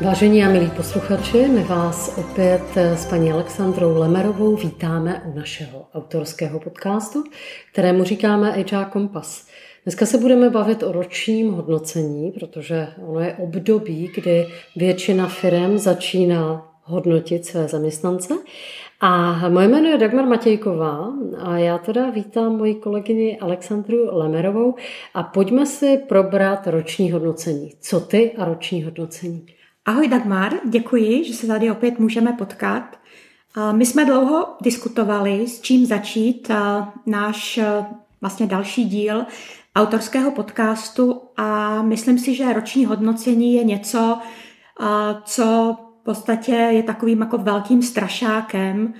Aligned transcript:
Vážení 0.00 0.44
a 0.44 0.48
milí 0.48 0.70
posluchači, 0.76 1.48
my 1.48 1.62
vás 1.62 2.18
opět 2.18 2.76
s 2.76 3.06
paní 3.06 3.32
Alexandrou 3.32 3.98
Lemerovou 3.98 4.56
vítáme 4.56 5.22
u 5.26 5.36
našeho 5.36 5.86
autorského 5.94 6.60
podcastu, 6.60 7.24
kterému 7.72 8.04
říkáme 8.04 8.50
HR 8.50 8.84
Kompas. 8.84 9.46
Dneska 9.84 10.06
se 10.06 10.18
budeme 10.18 10.50
bavit 10.50 10.82
o 10.82 10.92
ročním 10.92 11.52
hodnocení, 11.52 12.30
protože 12.30 12.88
ono 13.06 13.20
je 13.20 13.34
období, 13.34 14.10
kdy 14.14 14.46
většina 14.76 15.28
firm 15.28 15.78
začíná 15.78 16.72
hodnotit 16.82 17.46
své 17.46 17.68
zaměstnance. 17.68 18.34
A 19.00 19.48
moje 19.48 19.68
jméno 19.68 19.88
je 19.88 19.98
Dagmar 19.98 20.26
Matějková 20.26 21.12
a 21.38 21.58
já 21.58 21.78
teda 21.78 22.10
vítám 22.10 22.56
moji 22.56 22.74
kolegyni 22.74 23.38
Alexandru 23.38 24.08
Lemerovou 24.12 24.74
a 25.14 25.22
pojďme 25.22 25.66
si 25.66 25.98
probrat 26.08 26.66
roční 26.66 27.12
hodnocení. 27.12 27.72
Co 27.80 28.00
ty 28.00 28.32
a 28.38 28.44
roční 28.44 28.84
hodnocení? 28.84 29.46
Ahoj 29.88 30.08
Dagmar, 30.08 30.52
děkuji, 30.64 31.24
že 31.24 31.34
se 31.34 31.46
tady 31.46 31.70
opět 31.70 31.98
můžeme 31.98 32.32
potkat. 32.32 32.98
My 33.72 33.86
jsme 33.86 34.04
dlouho 34.04 34.46
diskutovali, 34.62 35.46
s 35.46 35.60
čím 35.60 35.86
začít 35.86 36.50
náš 37.06 37.60
vlastně 38.20 38.46
další 38.46 38.84
díl 38.84 39.24
autorského 39.76 40.30
podcastu 40.30 41.20
a 41.36 41.82
myslím 41.82 42.18
si, 42.18 42.34
že 42.34 42.52
roční 42.52 42.84
hodnocení 42.84 43.54
je 43.54 43.64
něco, 43.64 44.18
co 45.24 45.76
v 46.00 46.04
podstatě 46.04 46.52
je 46.52 46.82
takovým 46.82 47.20
jako 47.20 47.38
velkým 47.38 47.82
strašákem, 47.82 48.94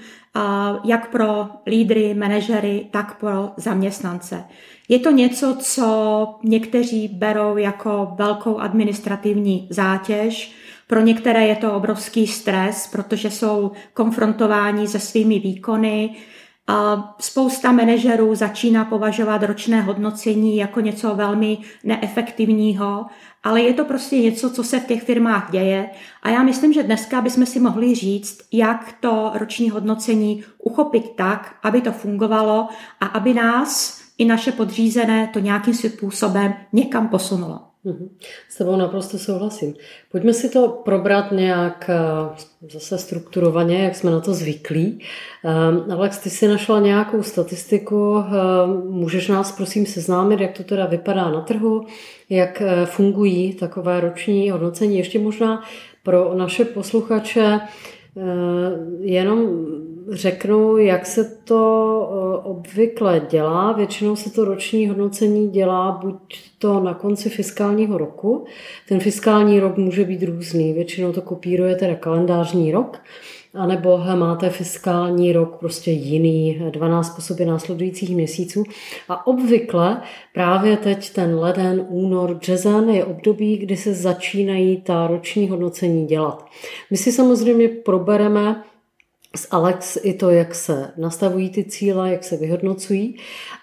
jak 0.85 1.11
pro 1.11 1.49
lídry, 1.67 2.15
manažery, 2.15 2.89
tak 2.91 3.19
pro 3.21 3.51
zaměstnance. 3.57 4.45
Je 4.89 4.99
to 4.99 5.11
něco, 5.11 5.57
co 5.61 6.27
někteří 6.43 7.09
berou 7.09 7.57
jako 7.57 8.13
velkou 8.19 8.59
administrativní 8.59 9.69
zátěž, 9.71 10.58
pro 10.89 11.01
některé 11.01 11.47
je 11.47 11.57
to 11.57 11.73
obrovský 11.73 12.27
stres, 12.27 12.87
protože 12.87 13.31
jsou 13.31 13.73
konfrontováni 13.95 14.89
se 14.89 14.99
svými 14.99 15.39
výkony. 15.39 16.17
Spousta 17.21 17.73
manažerů 17.73 18.35
začíná 18.35 18.85
považovat 18.85 19.43
ročné 19.43 19.81
hodnocení 19.81 20.57
jako 20.57 20.81
něco 20.81 21.15
velmi 21.15 21.59
neefektivního, 21.85 23.07
ale 23.45 23.61
je 23.61 23.75
to 23.75 23.85
prostě 23.85 24.19
něco, 24.19 24.51
co 24.51 24.65
se 24.65 24.81
v 24.81 24.87
těch 24.87 25.03
firmách 25.03 25.51
děje. 25.51 25.91
A 26.23 26.31
já 26.31 26.43
myslím, 26.43 26.73
že 26.73 26.83
dneska 26.83 27.21
bychom 27.21 27.47
si 27.47 27.61
mohli 27.61 27.95
říct, 27.95 28.39
jak 28.53 28.95
to 29.01 29.31
roční 29.35 29.71
hodnocení 29.71 30.45
uchopit 30.59 31.11
tak, 31.17 31.55
aby 31.63 31.81
to 31.81 31.93
fungovalo 31.93 32.69
a 33.01 33.07
aby 33.07 33.35
nás 33.35 34.01
i 34.19 34.25
naše 34.25 34.53
podřízené 34.53 35.31
to 35.33 35.39
nějakým 35.39 35.75
způsobem 35.75 36.55
někam 36.73 37.09
posunulo. 37.09 37.68
Mhm. 37.89 38.09
S 38.49 38.57
tebou 38.57 38.77
naprosto 38.77 39.19
souhlasím. 39.19 39.75
Pojďme 40.13 40.33
si 40.33 40.49
to 40.49 40.69
probrat 40.69 41.33
nějak 41.33 41.91
eh, 41.91 42.69
zase 42.71 42.99
strukturovaně, 42.99 43.85
jak 43.85 43.97
jsme 43.97 44.11
na 44.11 44.21
to 44.21 44.35
zvyklí. 44.35 45.01
Eh, 45.45 45.93
Alex, 45.93 46.19
ty 46.19 46.31
jsi 46.31 46.49
našla 46.49 46.81
nějakou 46.81 47.23
statistiku, 47.23 48.19
eh, 48.19 48.31
můžeš 48.91 49.29
nás 49.29 49.53
prosím 49.53 49.87
seznámit, 49.87 50.41
jak 50.41 50.57
to 50.57 50.65
teda 50.65 50.87
vypadá 50.87 51.31
na 51.31 51.41
trhu, 51.41 51.87
jak 52.31 52.63
fungují 52.85 53.55
takové 53.55 54.01
roční 54.01 54.51
hodnocení. 54.51 54.99
Ještě 54.99 55.19
možná 55.19 55.63
pro 56.03 56.35
naše 56.35 56.65
posluchače 56.65 57.61
jenom 59.01 59.67
řeknu, 60.13 60.77
jak 60.77 61.07
se 61.07 61.25
to 61.45 62.11
eh, 62.11 62.49
obvykle 62.49 63.27
dělá. 63.31 63.73
Většinou 63.73 64.17
se 64.17 64.31
to 64.31 64.45
roční 64.45 64.89
hodnocení 64.89 65.51
dělá 65.51 66.01
buď 66.03 66.17
to 66.59 66.81
na 66.81 66.95
konci 66.95 67.31
fiskálního 67.31 67.99
roku. 67.99 68.45
Ten 68.89 69.01
fiskální 69.01 69.61
rok 69.61 69.77
může 69.77 70.05
být 70.05 70.23
různý. 70.23 70.73
Většinou 70.73 71.13
to 71.13 71.23
kopíruje 71.23 71.77
teda 71.77 71.95
kalendářní 71.95 72.73
rok, 72.73 72.99
anebo 73.55 73.99
máte 74.15 74.51
fiskální 74.51 75.33
rok 75.33 75.57
prostě 75.61 75.91
jiný, 75.91 76.63
12 76.71 77.17
po 77.17 77.23
sobě 77.23 77.47
následujících 77.47 78.17
měsíců. 78.17 78.65
A 79.09 79.27
obvykle 79.27 80.03
právě 80.35 80.77
teď 80.77 81.13
ten 81.13 81.39
leden, 81.39 81.87
únor, 81.89 82.35
březen 82.35 82.91
je 82.91 83.05
období, 83.05 83.57
kdy 83.57 83.77
se 83.77 83.95
začínají 83.95 84.77
ta 84.77 85.07
roční 85.07 85.49
hodnocení 85.49 86.07
dělat. 86.07 86.47
My 86.91 86.97
si 86.97 87.13
samozřejmě 87.13 87.69
probereme 87.69 88.65
s 89.37 89.49
Alex 89.51 89.99
i 90.03 90.15
to, 90.15 90.31
jak 90.31 90.55
se 90.55 90.93
nastavují 90.97 91.51
ty 91.51 91.65
cíle, 91.65 92.13
jak 92.13 92.25
se 92.25 92.37
vyhodnocují. 92.37 93.19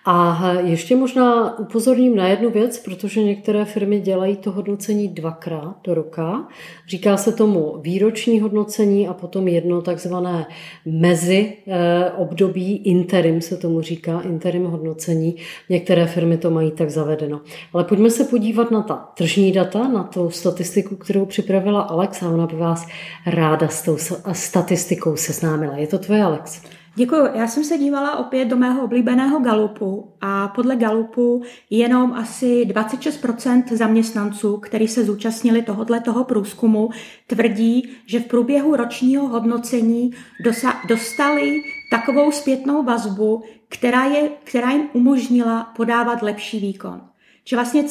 A 0.07 0.51
ještě 0.59 0.95
možná 0.95 1.59
upozorním 1.59 2.16
na 2.16 2.27
jednu 2.27 2.49
věc, 2.49 2.79
protože 2.79 3.23
některé 3.23 3.66
firmy 3.66 3.99
dělají 3.99 4.35
to 4.35 4.51
hodnocení 4.51 5.07
dvakrát 5.07 5.75
do 5.83 5.93
roka. 5.93 6.47
Říká 6.88 7.17
se 7.17 7.31
tomu 7.31 7.77
výroční 7.81 8.39
hodnocení 8.39 9.07
a 9.07 9.13
potom 9.13 9.47
jedno 9.47 9.81
takzvané 9.81 10.45
mezi 10.85 11.53
eh, 11.67 12.11
období, 12.11 12.77
interim 12.77 13.41
se 13.41 13.57
tomu 13.57 13.81
říká, 13.81 14.21
interim 14.21 14.66
hodnocení. 14.66 15.35
Některé 15.69 16.05
firmy 16.05 16.37
to 16.37 16.51
mají 16.51 16.72
tak 16.72 16.89
zavedeno. 16.89 17.41
Ale 17.73 17.83
pojďme 17.83 18.09
se 18.09 18.23
podívat 18.23 18.72
na 18.72 18.81
ta 18.81 18.95
tržní 19.17 19.51
data, 19.51 19.87
na 19.87 20.03
tu 20.03 20.29
statistiku, 20.29 20.95
kterou 20.95 21.25
připravila 21.25 21.81
Alex 21.81 22.23
a 22.23 22.29
ona 22.29 22.47
by 22.47 22.55
vás 22.55 22.87
ráda 23.25 23.67
s 23.67 23.81
tou 23.81 23.97
statistikou 24.31 25.16
seznámila. 25.16 25.77
Je 25.77 25.87
to 25.87 25.99
tvoje, 25.99 26.23
Alex? 26.23 26.61
Děkuji. 26.97 27.28
Já 27.33 27.47
jsem 27.47 27.63
se 27.63 27.78
dívala 27.78 28.16
opět 28.17 28.45
do 28.45 28.57
mého 28.57 28.83
oblíbeného 28.83 29.39
Galupu 29.39 30.13
a 30.22 30.47
podle 30.47 30.75
Galupu 30.75 31.44
jenom 31.69 32.13
asi 32.13 32.66
26% 32.66 33.75
zaměstnanců, 33.75 34.57
kteří 34.57 34.88
se 34.88 35.03
zúčastnili 35.03 35.61
tohoto 35.61 36.01
toho 36.01 36.23
průzkumu, 36.23 36.89
tvrdí, 37.28 37.89
že 38.05 38.19
v 38.19 38.25
průběhu 38.25 38.75
ročního 38.75 39.28
hodnocení 39.28 40.11
dosa- 40.45 40.88
dostali 40.88 41.61
takovou 41.91 42.31
zpětnou 42.31 42.84
vazbu, 42.84 43.44
která, 43.69 44.05
je, 44.05 44.29
která 44.44 44.72
jim 44.72 44.89
umožnila 44.94 45.63
podávat 45.63 46.22
lepší 46.22 46.59
výkon. 46.59 47.01
Že 47.45 47.55
vlastně 47.55 47.84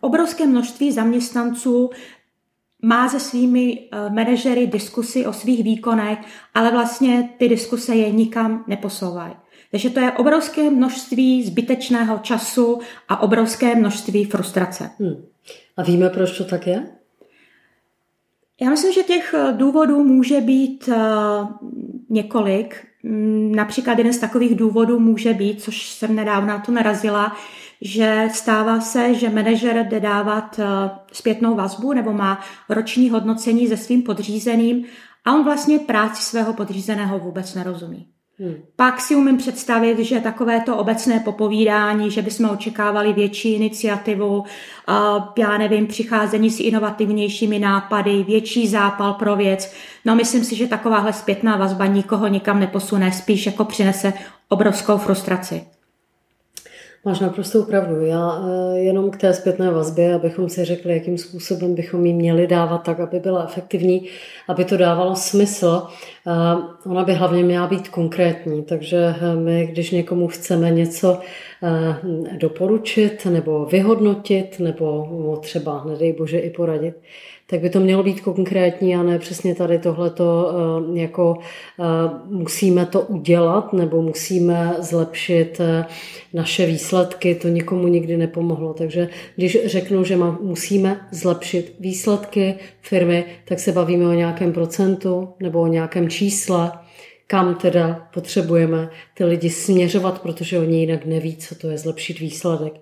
obrovské 0.00 0.46
množství 0.46 0.92
zaměstnanců 0.92 1.90
má 2.86 3.08
se 3.08 3.20
svými 3.20 3.78
eh, 3.78 4.10
manažery 4.10 4.66
diskusy 4.66 5.26
o 5.26 5.32
svých 5.32 5.64
výkonech, 5.64 6.18
ale 6.54 6.70
vlastně 6.70 7.28
ty 7.38 7.48
diskuse 7.48 7.94
je 7.94 8.10
nikam 8.10 8.64
neposouvají. 8.66 9.32
Takže 9.70 9.90
to 9.90 10.00
je 10.00 10.12
obrovské 10.12 10.70
množství 10.70 11.44
zbytečného 11.44 12.18
času 12.18 12.80
a 13.08 13.22
obrovské 13.22 13.74
množství 13.74 14.24
frustrace. 14.24 14.90
Hmm. 14.98 15.24
A 15.76 15.82
víme, 15.82 16.10
proč 16.10 16.38
to 16.38 16.44
tak 16.44 16.66
je? 16.66 16.86
Já 18.60 18.70
myslím, 18.70 18.92
že 18.92 19.02
těch 19.02 19.34
eh, 19.34 19.52
důvodů 19.52 20.04
může 20.04 20.40
být 20.40 20.88
eh, 20.88 20.96
několik. 22.10 22.86
Mm, 23.02 23.54
například 23.54 23.98
jeden 23.98 24.12
z 24.12 24.18
takových 24.18 24.54
důvodů 24.54 24.98
může 24.98 25.34
být, 25.34 25.62
což 25.62 25.90
jsem 25.90 26.16
nedávno 26.16 26.48
na 26.48 26.58
to 26.58 26.72
narazila, 26.72 27.36
že 27.80 28.28
stává 28.32 28.80
se, 28.80 29.14
že 29.14 29.30
manažer 29.30 29.86
jde 29.88 30.00
dávat 30.00 30.58
eh, 30.58 30.64
zpětnou 31.12 31.54
vazbu 31.54 31.92
nebo 31.92 32.12
má 32.12 32.40
roční 32.68 33.10
hodnocení 33.10 33.68
se 33.68 33.76
svým 33.76 34.02
podřízeným 34.02 34.84
a 35.24 35.34
on 35.34 35.44
vlastně 35.44 35.78
práci 35.78 36.22
svého 36.22 36.52
podřízeného 36.52 37.18
vůbec 37.18 37.54
nerozumí. 37.54 38.06
Hmm. 38.38 38.54
Pak 38.76 39.00
si 39.00 39.16
umím 39.16 39.36
představit, 39.36 39.98
že 39.98 40.20
takovéto 40.20 40.76
obecné 40.76 41.20
popovídání, 41.20 42.10
že 42.10 42.22
bychom 42.22 42.50
očekávali 42.50 43.12
větší 43.12 43.54
iniciativu, 43.54 44.44
já 45.38 45.58
nevím, 45.58 45.86
přicházení 45.86 46.50
s 46.50 46.60
inovativnějšími 46.60 47.58
nápady, 47.58 48.22
větší 48.22 48.68
zápal 48.68 49.12
pro 49.14 49.36
věc. 49.36 49.72
No 50.04 50.16
myslím 50.16 50.44
si, 50.44 50.56
že 50.56 50.66
takováhle 50.66 51.12
zpětná 51.12 51.56
vazba 51.56 51.86
nikoho 51.86 52.26
nikam 52.26 52.60
neposune, 52.60 53.12
spíš 53.12 53.46
jako 53.46 53.64
přinese 53.64 54.12
obrovskou 54.48 54.98
frustraci. 54.98 55.75
Máš 57.06 57.20
naprostou 57.20 57.62
pravdu. 57.62 58.00
Já 58.00 58.42
eh, 58.42 58.78
jenom 58.78 59.10
k 59.10 59.16
té 59.16 59.34
zpětné 59.34 59.70
vazbě, 59.70 60.14
abychom 60.14 60.48
si 60.48 60.64
řekli, 60.64 60.92
jakým 60.94 61.18
způsobem 61.18 61.74
bychom 61.74 62.06
ji 62.06 62.12
měli 62.12 62.46
dávat 62.46 62.78
tak, 62.78 63.00
aby 63.00 63.20
byla 63.20 63.44
efektivní, 63.44 64.08
aby 64.48 64.64
to 64.64 64.76
dávalo 64.76 65.16
smysl. 65.16 65.82
Eh, 66.26 66.90
ona 66.90 67.04
by 67.04 67.14
hlavně 67.14 67.42
měla 67.42 67.66
být 67.66 67.88
konkrétní, 67.88 68.62
takže 68.62 69.14
eh, 69.20 69.36
my, 69.36 69.66
když 69.66 69.90
někomu 69.90 70.28
chceme 70.28 70.70
něco 70.70 71.20
doporučit 72.38 73.26
nebo 73.26 73.64
vyhodnotit, 73.64 74.60
nebo 74.60 75.36
třeba, 75.42 75.84
nedej 75.84 76.12
bože, 76.12 76.38
i 76.38 76.50
poradit, 76.50 76.94
tak 77.46 77.60
by 77.60 77.70
to 77.70 77.80
mělo 77.80 78.02
být 78.02 78.20
konkrétní 78.20 78.96
a 78.96 79.02
ne 79.02 79.18
přesně 79.18 79.54
tady 79.54 79.78
tohleto 79.78 80.50
eh, 80.94 81.00
jako 81.00 81.38
eh, 81.80 81.84
musíme 82.24 82.86
to 82.86 83.00
udělat 83.00 83.72
nebo 83.72 84.02
musíme 84.02 84.74
zlepšit 84.78 85.60
eh, 85.60 85.84
naše 86.34 86.66
výsledky, 86.66 87.34
to 87.34 87.48
nikomu 87.48 87.88
nikdy 87.88 88.16
nepomohlo. 88.16 88.74
Takže 88.74 89.08
když 89.36 89.58
řeknu, 89.64 90.04
že 90.04 90.16
musíme 90.40 91.00
zlepšit 91.12 91.74
výsledky 91.80 92.54
firmy, 92.80 93.24
tak 93.44 93.60
se 93.60 93.72
bavíme 93.72 94.08
o 94.08 94.12
nějakém 94.12 94.52
procentu 94.52 95.28
nebo 95.40 95.60
o 95.60 95.66
nějakém 95.66 96.08
čísle, 96.08 96.72
kam 97.26 97.54
teda 97.54 98.08
potřebujeme 98.14 98.90
ty 99.14 99.24
lidi 99.24 99.50
směřovat, 99.50 100.22
protože 100.22 100.58
oni 100.58 100.80
jinak 100.80 101.06
neví, 101.06 101.36
co 101.36 101.54
to 101.54 101.68
je 101.68 101.78
zlepšit 101.78 102.18
výsledek. 102.18 102.72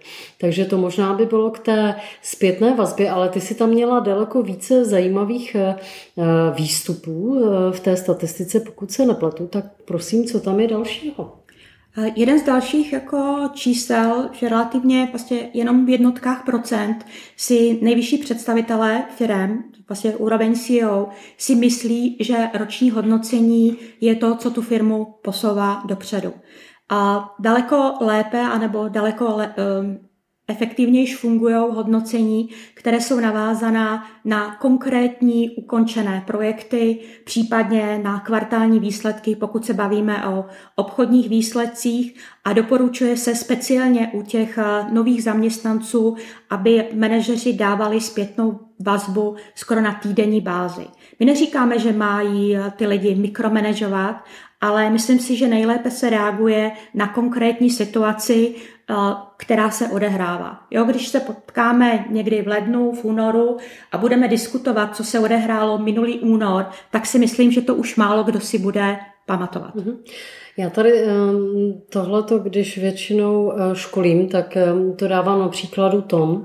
Takže 0.40 0.64
to 0.64 0.78
možná 0.78 1.14
by 1.14 1.26
bylo 1.26 1.50
k 1.50 1.58
té 1.58 1.94
zpětné 2.22 2.74
vazbě, 2.74 3.10
ale 3.10 3.28
ty 3.28 3.40
si 3.40 3.54
tam 3.54 3.70
měla 3.70 4.00
daleko 4.00 4.42
více 4.42 4.84
zajímavých 4.84 5.54
eh, 5.54 5.76
výstupů 6.56 7.44
eh, 7.44 7.72
v 7.72 7.80
té 7.80 7.96
statistice, 7.96 8.60
pokud 8.60 8.90
se 8.90 9.06
nepletu, 9.06 9.46
tak 9.46 9.64
prosím, 9.84 10.24
co 10.24 10.40
tam 10.40 10.60
je 10.60 10.68
dalšího? 10.68 11.43
Jeden 12.14 12.38
z 12.38 12.42
dalších 12.42 12.92
jako 12.92 13.48
čísel, 13.52 14.30
že 14.32 14.48
relativně 14.48 15.08
vlastně 15.12 15.50
jenom 15.52 15.86
v 15.86 15.88
jednotkách 15.88 16.44
procent 16.44 17.06
si 17.36 17.78
nejvyšší 17.82 18.18
představitelé 18.18 19.04
firm, 19.16 19.62
vlastně 19.88 20.16
úroveň 20.16 20.54
CEO, 20.54 21.08
si 21.38 21.54
myslí, 21.54 22.16
že 22.20 22.50
roční 22.54 22.90
hodnocení 22.90 23.76
je 24.00 24.14
to, 24.14 24.36
co 24.36 24.50
tu 24.50 24.62
firmu 24.62 25.14
posouvá 25.22 25.82
dopředu. 25.86 26.32
A 26.88 27.30
daleko 27.38 27.94
lépe, 28.00 28.40
anebo 28.40 28.88
daleko 28.88 29.36
le, 29.36 29.54
um, 29.80 30.03
efektivnější 30.48 31.14
fungují 31.14 31.54
hodnocení, 31.54 32.48
které 32.74 33.00
jsou 33.00 33.20
navázaná 33.20 34.06
na 34.24 34.56
konkrétní 34.56 35.50
ukončené 35.50 36.24
projekty, 36.26 36.98
případně 37.24 38.00
na 38.02 38.20
kvartální 38.20 38.80
výsledky, 38.80 39.36
pokud 39.36 39.64
se 39.64 39.74
bavíme 39.74 40.26
o 40.26 40.44
obchodních 40.76 41.28
výsledcích 41.28 42.14
a 42.44 42.52
doporučuje 42.52 43.16
se 43.16 43.34
speciálně 43.34 44.10
u 44.14 44.22
těch 44.22 44.58
eh, 44.58 44.92
nových 44.92 45.22
zaměstnanců, 45.22 46.16
aby 46.50 46.88
manažeři 46.94 47.52
dávali 47.52 48.00
zpětnou 48.00 48.60
vazbu 48.80 49.36
skoro 49.54 49.80
na 49.80 49.94
týdenní 49.94 50.40
bázi. 50.40 50.86
My 51.20 51.26
neříkáme, 51.26 51.78
že 51.78 51.92
mají 51.92 52.56
eh, 52.56 52.72
ty 52.76 52.86
lidi 52.86 53.14
mikromanežovat, 53.14 54.16
ale 54.60 54.90
myslím 54.90 55.18
si, 55.18 55.36
že 55.36 55.48
nejlépe 55.48 55.90
se 55.90 56.10
reaguje 56.10 56.72
na 56.94 57.08
konkrétní 57.08 57.70
situaci, 57.70 58.54
která 59.36 59.70
se 59.70 59.88
odehrává. 59.88 60.60
Jo, 60.70 60.84
když 60.84 61.08
se 61.08 61.20
potkáme 61.20 62.04
někdy 62.10 62.42
v 62.42 62.48
lednu, 62.48 62.92
v 62.92 63.04
únoru 63.04 63.56
a 63.92 63.98
budeme 63.98 64.28
diskutovat, 64.28 64.96
co 64.96 65.04
se 65.04 65.18
odehrálo 65.18 65.78
minulý 65.78 66.20
únor, 66.20 66.66
tak 66.90 67.06
si 67.06 67.18
myslím, 67.18 67.52
že 67.52 67.60
to 67.60 67.74
už 67.74 67.96
málo 67.96 68.24
kdo 68.24 68.40
si 68.40 68.58
bude 68.58 68.96
pamatovat. 69.26 69.74
Mm-hmm. 69.74 69.96
Já 70.56 70.70
tady 70.70 70.92
ehm, 71.02 71.82
tohleto, 71.90 72.38
když 72.38 72.78
většinou 72.78 73.52
eh, 73.52 73.76
školím, 73.76 74.28
tak 74.28 74.56
ehm, 74.56 74.92
to 74.96 75.08
dávám 75.08 75.40
na 75.40 75.48
příkladu 75.48 76.02
tom, 76.02 76.44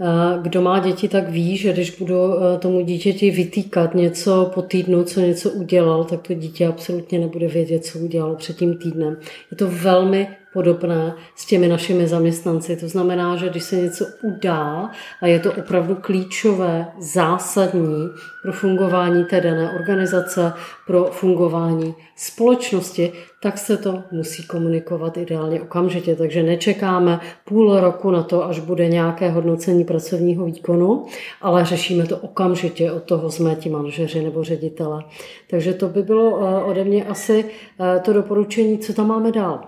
eh, 0.00 0.06
kdo 0.42 0.62
má 0.62 0.78
děti, 0.78 1.08
tak 1.08 1.28
ví, 1.28 1.56
že 1.56 1.72
když 1.72 1.90
budu 1.90 2.14
eh, 2.14 2.58
tomu 2.58 2.80
dítěti 2.80 3.30
vytýkat 3.30 3.94
něco 3.94 4.50
po 4.54 4.62
týdnu, 4.62 5.04
co 5.04 5.20
něco 5.20 5.50
udělal, 5.50 6.04
tak 6.04 6.22
to 6.22 6.34
dítě 6.34 6.66
absolutně 6.66 7.18
nebude 7.18 7.48
vědět, 7.48 7.84
co 7.84 7.98
udělalo 7.98 8.34
před 8.34 8.56
tím 8.56 8.78
týdnem. 8.78 9.16
Je 9.50 9.56
to 9.56 9.68
velmi 9.68 10.28
podobné 10.52 11.14
s 11.34 11.46
těmi 11.46 11.68
našimi 11.68 12.06
zaměstnanci. 12.06 12.76
To 12.76 12.88
znamená, 12.88 13.36
že 13.36 13.48
když 13.48 13.62
se 13.62 13.76
něco 13.76 14.06
udá 14.22 14.90
a 15.22 15.26
je 15.26 15.38
to 15.38 15.52
opravdu 15.52 15.94
klíčové, 15.94 16.86
zásadní 16.98 18.08
pro 18.42 18.52
fungování 18.52 19.24
té 19.24 19.40
dané 19.40 19.70
organizace, 19.80 20.52
pro 20.86 21.04
fungování 21.04 21.94
společnosti, 22.16 23.12
tak 23.42 23.58
se 23.58 23.76
to 23.76 24.02
musí 24.10 24.46
komunikovat 24.46 25.16
ideálně 25.16 25.60
okamžitě. 25.60 26.16
Takže 26.16 26.42
nečekáme 26.42 27.20
půl 27.44 27.80
roku 27.80 28.10
na 28.10 28.22
to, 28.22 28.44
až 28.44 28.60
bude 28.60 28.88
nějaké 28.88 29.30
hodnocení 29.30 29.84
pracovního 29.84 30.44
výkonu, 30.44 31.06
ale 31.40 31.64
řešíme 31.64 32.06
to 32.06 32.16
okamžitě. 32.16 32.92
Od 32.92 33.02
toho 33.02 33.30
jsme 33.30 33.54
ti 33.54 33.70
manažeři 33.70 34.22
nebo 34.22 34.44
ředitele. 34.44 35.04
Takže 35.50 35.74
to 35.74 35.88
by 35.88 36.02
bylo 36.02 36.46
eh, 36.46 36.64
ode 36.64 36.84
mě 36.84 37.04
asi 37.04 37.44
eh, 37.44 38.00
to 38.00 38.12
doporučení, 38.12 38.78
co 38.78 38.92
tam 38.92 39.08
máme 39.08 39.32
dál. 39.32 39.60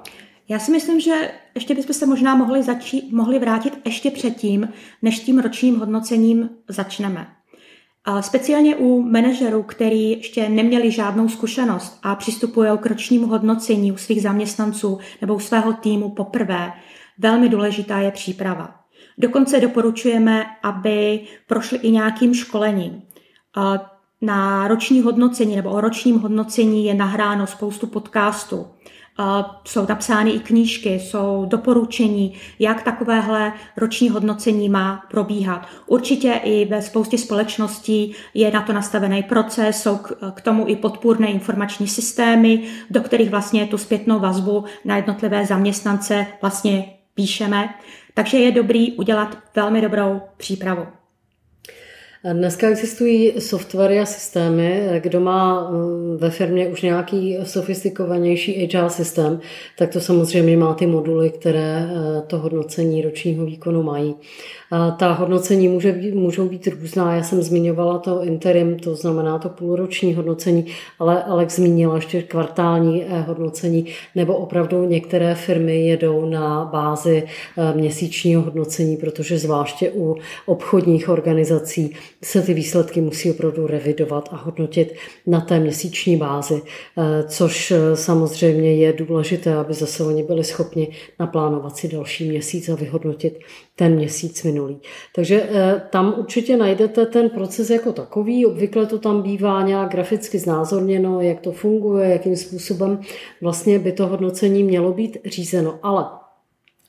Já 0.49 0.59
si 0.59 0.73
myslím, 0.73 1.01
že 1.01 1.31
ještě 1.55 1.75
bychom 1.75 1.95
se 1.95 2.07
možná 2.07 2.35
mohli, 2.35 2.63
začít, 2.63 3.13
mohli 3.13 3.39
vrátit 3.39 3.81
ještě 3.85 4.11
předtím, 4.11 4.69
než 5.03 5.21
tím 5.21 5.39
ročním 5.39 5.79
hodnocením 5.79 6.51
začneme. 6.69 7.27
Speciálně 8.21 8.77
u 8.77 9.03
manažerů, 9.03 9.63
který 9.63 10.11
ještě 10.11 10.49
neměli 10.49 10.91
žádnou 10.91 11.29
zkušenost 11.29 11.99
a 12.03 12.15
přistupují 12.15 12.69
k 12.81 12.87
ročnímu 12.87 13.27
hodnocení 13.27 13.93
u 13.93 13.97
svých 13.97 14.23
zaměstnanců 14.23 14.99
nebo 15.21 15.35
u 15.35 15.39
svého 15.39 15.73
týmu 15.73 16.11
poprvé, 16.11 16.73
velmi 17.19 17.49
důležitá 17.49 17.99
je 17.99 18.11
příprava. 18.11 18.75
Dokonce 19.19 19.61
doporučujeme, 19.61 20.45
aby 20.63 21.21
prošli 21.47 21.79
i 21.79 21.91
nějakým 21.91 22.35
školením. 22.35 23.03
Na 24.21 24.69
roční 24.69 25.01
hodnocení 25.01 25.57
nebo 25.57 25.71
o 25.71 25.81
ročním 25.81 26.19
hodnocení 26.19 26.85
je 26.85 26.95
nahráno 26.95 27.47
spoustu 27.47 27.87
podcastů 27.87 28.67
jsou 29.65 29.87
napsány 29.89 30.31
i 30.31 30.41
knížky, 30.41 31.01
jsou 31.01 31.45
doporučení, 31.49 32.35
jak 32.59 32.83
takovéhle 32.83 33.53
roční 33.77 34.09
hodnocení 34.09 34.69
má 34.69 35.05
probíhat. 35.11 35.69
Určitě 35.87 36.41
i 36.45 36.65
ve 36.65 36.83
spoustě 36.83 37.19
společností 37.19 38.15
je 38.35 38.51
na 38.51 38.63
to 38.63 38.73
nastavený 38.73 39.23
proces, 39.23 39.83
jsou 39.83 39.99
k 40.35 40.41
tomu 40.41 40.69
i 40.69 40.77
podpůrné 40.77 41.29
informační 41.29 41.89
systémy, 41.89 42.63
do 42.91 43.01
kterých 43.01 43.31
vlastně 43.31 43.67
tu 43.67 43.79
zpětnou 43.79 44.21
vazbu 44.21 44.65
na 44.85 44.97
jednotlivé 44.97 45.47
zaměstnance 45.47 46.27
vlastně 46.41 46.85
píšeme. 47.15 47.75
Takže 48.15 48.39
je 48.39 48.53
dobrý 48.53 48.93
udělat 48.93 49.39
velmi 49.57 49.81
dobrou 49.81 50.21
přípravu. 50.37 50.87
Dneska 52.33 52.69
existují 52.69 53.41
softwary 53.41 54.01
a 54.01 54.07
systémy. 54.07 55.01
Kdo 55.01 55.21
má 55.21 55.71
mm, 55.71 56.17
ve 56.17 56.31
firmě 56.31 56.69
už 56.69 56.83
nějaký 56.83 57.39
sofistikovanější 57.43 58.67
HR 58.67 58.89
systém, 58.89 59.41
tak 59.79 59.91
to 59.93 60.01
samozřejmě 60.01 60.57
má 60.57 60.75
ty 60.75 60.87
moduly, 60.87 61.31
které 61.31 61.89
eh, 61.91 62.23
to 62.27 62.39
hodnocení 62.39 63.03
ročního 63.03 63.47
výkonu 63.47 63.83
mají. 63.83 64.15
Ta 64.99 65.13
hodnocení 65.13 65.69
může 65.69 66.01
můžou 66.15 66.49
být 66.49 66.67
různá. 66.67 67.15
Já 67.15 67.23
jsem 67.23 67.43
zmiňovala 67.43 67.99
to 67.99 68.25
interim, 68.25 68.79
to 68.79 68.95
znamená 68.95 69.39
to 69.39 69.49
půlroční 69.49 70.15
hodnocení, 70.15 70.67
ale 70.99 71.25
Alex 71.25 71.57
zmínila 71.57 71.95
ještě 71.95 72.23
kvartální 72.23 73.05
eh, 73.05 73.21
hodnocení, 73.21 73.87
nebo 74.15 74.37
opravdu 74.37 74.85
některé 74.85 75.35
firmy 75.35 75.87
jedou 75.87 76.27
na 76.27 76.65
bázi 76.73 77.23
eh, 77.59 77.77
měsíčního 77.77 78.43
hodnocení, 78.43 78.97
protože 78.97 79.39
zvláště 79.39 79.91
u 79.91 80.17
obchodních 80.47 81.09
organizací 81.09 81.95
se 82.23 82.43
ty 82.43 82.55
výsledky 82.55 83.01
musí 83.01 83.31
opravdu 83.31 83.67
revidovat 83.67 84.29
a 84.33 84.37
hodnotit 84.37 84.95
na 85.27 85.41
té 85.41 85.61
měsíční 85.61 86.17
bázi, 86.17 86.63
eh, 86.99 87.25
což 87.29 87.73
samozřejmě 87.95 88.75
je 88.75 88.93
důležité, 88.93 89.55
aby 89.55 89.75
zase 89.75 90.05
oni 90.05 90.23
byli 90.23 90.45
schopni 90.45 90.89
naplánovat 91.21 91.77
si 91.77 91.89
další 91.89 92.29
měsíc 92.29 92.69
a 92.69 92.75
vyhodnotit 92.75 93.39
ten 93.77 93.95
měsíc 93.95 94.43
minulý. 94.43 94.81
Takže 95.15 95.43
eh, 95.43 95.83
tam 95.91 96.15
určitě 96.19 96.57
najdete 96.57 97.07
ten 97.07 97.31
proces 97.31 97.71
jako 97.71 97.93
takový. 97.93 98.47
Obvykle 98.47 98.87
to 98.87 98.99
tam 98.99 99.23
bývá 99.23 99.63
nějak 99.63 99.91
graficky 99.91 100.39
znázorněno, 100.39 101.21
jak 101.21 101.41
to 101.41 101.53
funguje, 101.53 102.09
jakým 102.09 102.37
způsobem 102.37 103.01
vlastně 103.41 103.79
by 103.79 103.93
to 103.93 104.07
hodnocení 104.07 104.63
mělo 104.63 104.93
být 104.93 105.19
řízeno. 105.25 105.79
Ale 105.83 106.07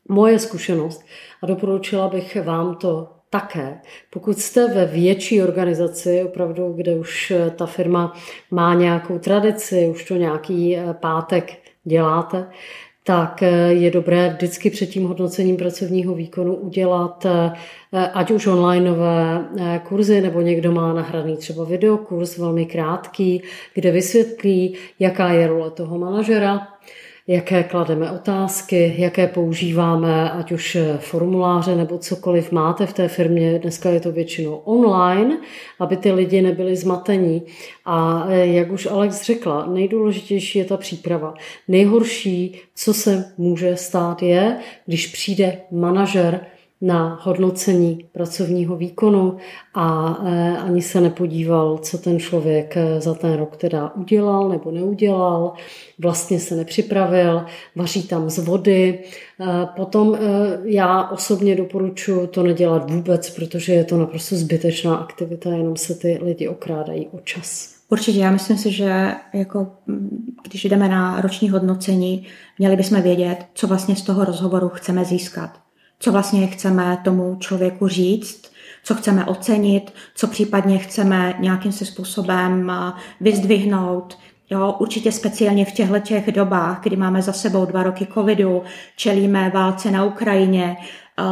moje 0.09 0.39
zkušenost, 0.39 1.05
a 1.41 1.45
doporučila 1.45 2.07
bych 2.07 2.37
vám 2.43 2.75
to 2.75 3.09
také. 3.29 3.81
Pokud 4.09 4.39
jste 4.39 4.73
ve 4.73 4.85
větší 4.85 5.41
organizaci, 5.41 6.23
opravdu, 6.23 6.73
kde 6.73 6.95
už 6.95 7.31
eh, 7.31 7.49
ta 7.49 7.65
firma 7.65 8.13
má 8.51 8.73
nějakou 8.73 9.19
tradici, 9.19 9.89
už 9.91 10.05
to 10.05 10.15
nějaký 10.15 10.77
eh, 10.77 10.93
pátek 10.93 11.53
děláte, 11.83 12.49
tak 13.07 13.43
eh, 13.43 13.73
je 13.73 13.91
dobré 13.91 14.29
vždycky 14.29 14.69
před 14.69 14.85
tím 14.85 15.07
hodnocením 15.07 15.57
pracovního 15.57 16.15
výkonu 16.15 16.55
udělat 16.55 17.25
eh, 17.25 17.51
ať 18.13 18.31
už 18.31 18.47
onlineové 18.47 19.45
eh, 19.59 19.81
kurzy, 19.87 20.21
nebo 20.21 20.41
někdo 20.41 20.71
má 20.71 20.93
nahraný 20.93 21.37
třeba 21.37 21.63
videokurs 21.63 22.37
velmi 22.37 22.65
krátký, 22.65 23.43
kde 23.73 23.91
vysvětlí, 23.91 24.75
jaká 24.99 25.29
je 25.29 25.47
role 25.47 25.71
toho 25.71 25.97
manažera, 25.97 26.67
jaké 27.27 27.63
klademe 27.63 28.11
otázky, 28.11 28.95
jaké 28.97 29.27
používáme, 29.27 30.31
ať 30.31 30.51
už 30.51 30.77
formuláře 30.99 31.75
nebo 31.75 31.97
cokoliv 31.97 32.51
máte 32.51 32.85
v 32.85 32.93
té 32.93 33.07
firmě. 33.07 33.59
Dneska 33.59 33.89
je 33.89 33.99
to 33.99 34.11
většinou 34.11 34.55
online, 34.55 35.37
aby 35.79 35.97
ty 35.97 36.11
lidi 36.11 36.41
nebyli 36.41 36.75
zmatení. 36.75 37.43
A 37.85 38.25
eh, 38.29 38.45
jak 38.45 38.71
už 38.71 38.85
Alex 38.85 39.23
řekla, 39.23 39.65
nejdůležitější 39.65 40.59
je 40.59 40.65
ta 40.65 40.77
příprava. 40.77 41.33
Nejhorší, 41.67 42.59
co 42.75 42.93
se 42.93 43.33
může 43.37 43.77
stát, 43.77 44.21
je, 44.21 44.57
když 44.85 45.07
přijde 45.07 45.57
manažer 45.71 46.45
na 46.85 47.19
hodnocení 47.21 48.05
pracovního 48.11 48.75
výkonu 48.75 49.37
a 49.73 50.17
e, 50.25 50.57
ani 50.57 50.81
se 50.81 51.01
nepodíval, 51.01 51.77
co 51.77 51.97
ten 51.97 52.19
člověk 52.19 52.77
e, 52.77 53.01
za 53.01 53.13
ten 53.13 53.33
rok 53.33 53.57
teda 53.57 53.91
udělal 53.95 54.49
nebo 54.49 54.71
neudělal, 54.71 55.53
vlastně 55.99 56.39
se 56.39 56.55
nepřipravil, 56.55 57.45
vaří 57.75 58.03
tam 58.03 58.29
z 58.29 58.37
vody. 58.37 58.99
E, 58.99 59.65
potom 59.75 60.17
já 60.63 61.09
osobně 61.09 61.55
doporučuji 61.55 62.27
to 62.27 62.43
nedělat 62.43 62.91
vůbec, 62.91 63.29
protože 63.29 63.73
je 63.73 63.83
to 63.83 63.97
naprosto 63.97 64.35
zbytečná 64.35 64.95
aktivita, 64.95 65.49
jenom 65.49 65.75
se 65.75 65.95
ty 65.95 66.19
lidi 66.21 66.47
okrádají 66.47 67.07
o 67.07 67.19
čas. 67.19 67.75
Určitě, 67.89 68.19
já 68.19 68.31
myslím 68.31 68.57
si, 68.57 68.71
že 68.71 69.11
jako, 69.33 69.67
když 70.43 70.65
jdeme 70.65 70.89
na 70.89 71.21
roční 71.21 71.49
hodnocení, 71.49 72.25
měli 72.59 72.75
bychom 72.75 73.01
vědět, 73.01 73.37
co 73.53 73.67
vlastně 73.67 73.95
z 73.95 74.01
toho 74.01 74.25
rozhovoru 74.25 74.69
chceme 74.69 75.05
získat. 75.05 75.65
Co 75.99 76.11
vlastně 76.11 76.47
chceme 76.47 76.97
tomu 77.03 77.35
člověku 77.39 77.87
říct, 77.87 78.51
co 78.83 78.95
chceme 78.95 79.25
ocenit, 79.25 79.93
co 80.15 80.27
případně 80.27 80.77
chceme 80.77 81.33
nějakým 81.39 81.71
se 81.71 81.85
způsobem 81.85 82.71
vyzdvihnout, 83.21 84.17
Jo, 84.49 84.75
určitě 84.79 85.11
speciálně 85.11 85.65
v 85.65 85.71
těchto 85.71 85.99
těch 85.99 86.31
dobách, 86.31 86.79
kdy 86.83 86.95
máme 86.95 87.21
za 87.21 87.33
sebou 87.33 87.65
dva 87.65 87.83
roky 87.83 88.07
covidu, 88.13 88.63
čelíme 88.95 89.49
válce 89.49 89.91
na 89.91 90.03
Ukrajině, 90.03 90.77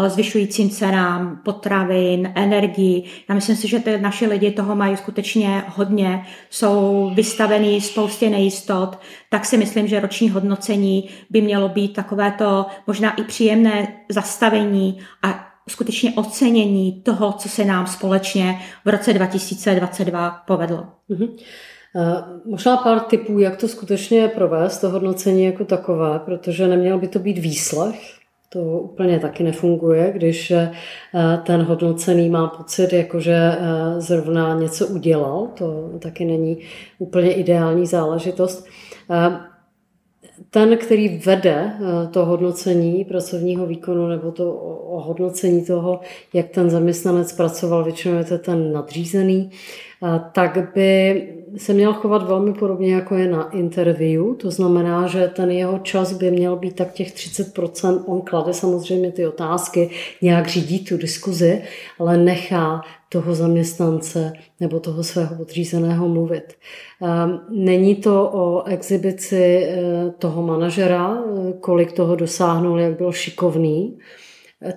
zvyšujícím 0.08 0.70
cenám 0.70 1.42
potravin, 1.46 2.32
energii. 2.36 3.04
Já 3.30 3.36
myslím 3.36 3.56
si, 3.56 3.68
že 3.68 3.80
ty 3.80 3.98
naše 3.98 4.28
lidi 4.28 4.52
toho 4.52 4.76
mají 4.76 4.98
skutečně 4.98 5.64
hodně, 5.68 6.26
jsou 6.50 7.12
vystavení 7.16 7.82
spoustě 7.82 8.30
nejistot, 8.30 9.00
tak 9.30 9.46
si 9.46 9.58
myslím, 9.58 9.88
že 9.88 10.00
roční 10.00 10.30
hodnocení 10.30 11.10
by 11.30 11.42
mělo 11.42 11.70
být 11.70 11.94
takovéto 11.94 12.66
možná 12.88 13.16
i 13.16 13.24
příjemné 13.24 13.88
zastavení 14.10 15.00
a 15.24 15.48
skutečně 15.70 16.14
ocenění 16.16 17.02
toho, 17.02 17.32
co 17.32 17.50
se 17.50 17.66
nám 17.66 17.88
společně 17.88 18.60
v 18.86 18.90
roce 18.90 19.14
2022 19.14 20.30
povedlo. 20.48 20.86
Mm-hmm. 21.10 21.30
Možná 22.46 22.78
pár 22.78 23.00
tipů, 23.00 23.40
jak 23.40 23.58
to 23.58 23.68
skutečně 23.68 24.28
provést, 24.28 24.78
to 24.78 24.90
hodnocení 24.90 25.44
jako 25.44 25.66
takové, 25.66 26.20
protože 26.20 26.68
neměl 26.68 27.00
by 27.00 27.08
to 27.08 27.20
být 27.20 27.38
výslech, 27.38 28.23
to 28.54 28.60
úplně 28.62 29.20
taky 29.20 29.44
nefunguje, 29.44 30.12
když 30.16 30.52
eh, 30.52 30.72
ten 31.44 31.62
hodnocený 31.62 32.30
má 32.30 32.48
pocit, 32.48 32.94
jakože 32.94 33.36
eh, 33.36 34.02
zrovna 34.02 34.60
něco 34.60 34.88
udělal. 34.88 35.48
To 35.58 35.90
taky 36.00 36.26
není 36.26 36.58
úplně 37.00 37.34
ideální 37.34 37.86
záležitost. 37.86 38.66
Eh, 39.12 39.38
ten, 40.50 40.78
který 40.78 41.18
vede 41.26 41.74
to 42.12 42.26
hodnocení 42.26 43.06
pracovního 43.06 43.66
výkonu 43.66 44.08
nebo 44.08 44.32
to 44.32 44.46
hodnocení 45.06 45.66
toho, 45.66 46.00
jak 46.34 46.50
ten 46.50 46.70
zaměstnanec 46.70 47.34
pracoval, 47.34 47.84
většinou 47.84 48.18
je 48.18 48.24
to 48.24 48.38
ten 48.38 48.74
nadřízený, 48.74 49.52
tak 50.32 50.72
by 50.76 51.43
se 51.58 51.74
měl 51.74 51.94
chovat 51.94 52.28
velmi 52.28 52.54
podobně, 52.54 52.94
jako 52.94 53.16
je 53.16 53.28
na 53.28 53.50
interview. 53.50 54.36
To 54.38 54.52
znamená, 54.52 55.08
že 55.08 55.28
ten 55.28 55.52
jeho 55.52 55.80
čas 55.80 56.14
by 56.14 56.32
měl 56.32 56.56
být 56.56 56.76
tak 56.76 56.94
těch 56.94 57.14
30%. 57.16 58.04
On 58.06 58.22
klade 58.22 58.54
samozřejmě 58.54 59.12
ty 59.12 59.28
otázky, 59.28 59.90
nějak 60.22 60.48
řídí 60.48 60.86
tu 60.86 60.98
diskuzi, 60.98 61.62
ale 62.00 62.18
nechá 62.18 62.82
toho 63.10 63.36
zaměstnance 63.36 64.34
nebo 64.60 64.80
toho 64.80 65.04
svého 65.04 65.36
podřízeného 65.36 66.10
mluvit. 66.10 66.54
Ehm, 67.02 67.40
není 67.50 67.96
to 67.96 68.30
o 68.34 68.64
exibici 68.64 69.66
eh, 69.66 70.12
toho 70.20 70.42
manažera, 70.42 71.18
eh, 71.18 71.54
kolik 71.60 71.92
toho 71.92 72.16
dosáhnul, 72.16 72.80
jak 72.80 72.98
byl 72.98 73.12
šikovný, 73.12 73.98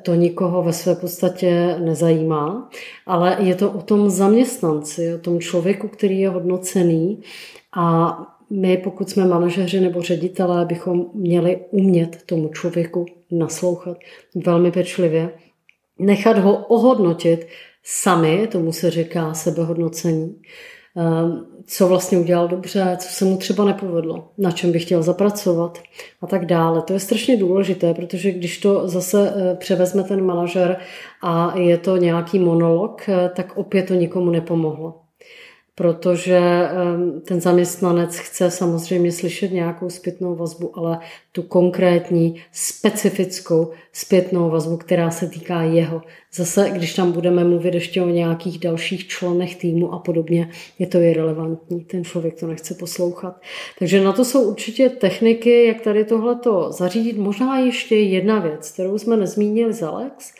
to 0.02 0.14
nikoho 0.14 0.62
ve 0.62 0.72
své 0.72 0.94
podstatě 0.94 1.76
nezajímá, 1.78 2.70
ale 3.06 3.36
je 3.40 3.54
to 3.54 3.70
o 3.70 3.82
tom 3.82 4.10
zaměstnanci, 4.10 5.14
o 5.14 5.18
tom 5.18 5.40
člověku, 5.40 5.88
který 5.88 6.20
je 6.20 6.28
hodnocený. 6.28 7.20
A 7.76 8.16
my, 8.50 8.76
pokud 8.76 9.10
jsme 9.10 9.24
manažeři 9.24 9.80
nebo 9.80 10.02
ředitelé, 10.02 10.64
bychom 10.64 11.06
měli 11.14 11.60
umět 11.70 12.22
tomu 12.26 12.48
člověku 12.48 13.06
naslouchat 13.30 13.96
velmi 14.34 14.70
pečlivě, 14.72 15.30
nechat 15.98 16.38
ho 16.38 16.66
ohodnotit 16.66 17.46
sami, 17.82 18.46
tomu 18.46 18.72
se 18.72 18.90
říká 18.90 19.34
sebehodnocení, 19.34 20.42
co 21.66 21.88
vlastně 21.88 22.18
udělal 22.18 22.48
dobře, 22.48 22.96
co 23.00 23.08
se 23.08 23.24
mu 23.24 23.36
třeba 23.36 23.64
nepovedlo, 23.64 24.28
na 24.38 24.50
čem 24.50 24.72
by 24.72 24.78
chtěl 24.78 25.02
zapracovat 25.02 25.78
a 26.22 26.26
tak 26.26 26.46
dále. 26.46 26.82
To 26.82 26.92
je 26.92 27.00
strašně 27.00 27.36
důležité, 27.36 27.94
protože 27.94 28.30
když 28.30 28.58
to 28.58 28.88
zase 28.88 29.34
eh, 29.36 29.54
převezme 29.54 30.02
ten 30.02 30.24
manažer 30.24 30.76
a 31.22 31.58
je 31.58 31.78
to 31.78 31.96
nějaký 31.96 32.38
monolog, 32.38 33.08
eh, 33.08 33.30
tak 33.36 33.56
opět 33.56 33.86
to 33.86 33.94
nikomu 33.94 34.30
nepomohlo 34.30 35.05
protože 35.78 36.40
ten 37.24 37.40
zaměstnanec 37.40 38.16
chce 38.16 38.50
samozřejmě 38.50 39.12
slyšet 39.12 39.52
nějakou 39.52 39.90
zpětnou 39.90 40.34
vazbu, 40.34 40.78
ale 40.78 40.98
tu 41.32 41.42
konkrétní, 41.42 42.42
specifickou 42.52 43.70
zpětnou 43.92 44.50
vazbu, 44.50 44.76
která 44.76 45.10
se 45.10 45.26
týká 45.26 45.62
jeho. 45.62 46.02
Zase, 46.34 46.70
když 46.70 46.94
tam 46.94 47.12
budeme 47.12 47.44
mluvit 47.44 47.74
ještě 47.74 48.02
o 48.02 48.08
nějakých 48.08 48.58
dalších 48.58 49.06
členech 49.06 49.56
týmu 49.56 49.92
a 49.92 49.98
podobně, 49.98 50.50
je 50.78 50.86
to 50.86 50.98
irrelevantní. 50.98 51.80
Ten 51.80 52.04
člověk 52.04 52.40
to 52.40 52.46
nechce 52.46 52.74
poslouchat. 52.74 53.40
Takže 53.78 54.04
na 54.04 54.12
to 54.12 54.24
jsou 54.24 54.42
určitě 54.42 54.88
techniky, 54.88 55.66
jak 55.66 55.80
tady 55.80 56.04
tohleto 56.04 56.72
zařídit. 56.72 57.18
Možná 57.18 57.58
ještě 57.58 57.96
jedna 57.96 58.38
věc, 58.38 58.70
kterou 58.72 58.98
jsme 58.98 59.16
nezmínili 59.16 59.72
z 59.72 59.82
Alex, 59.82 60.32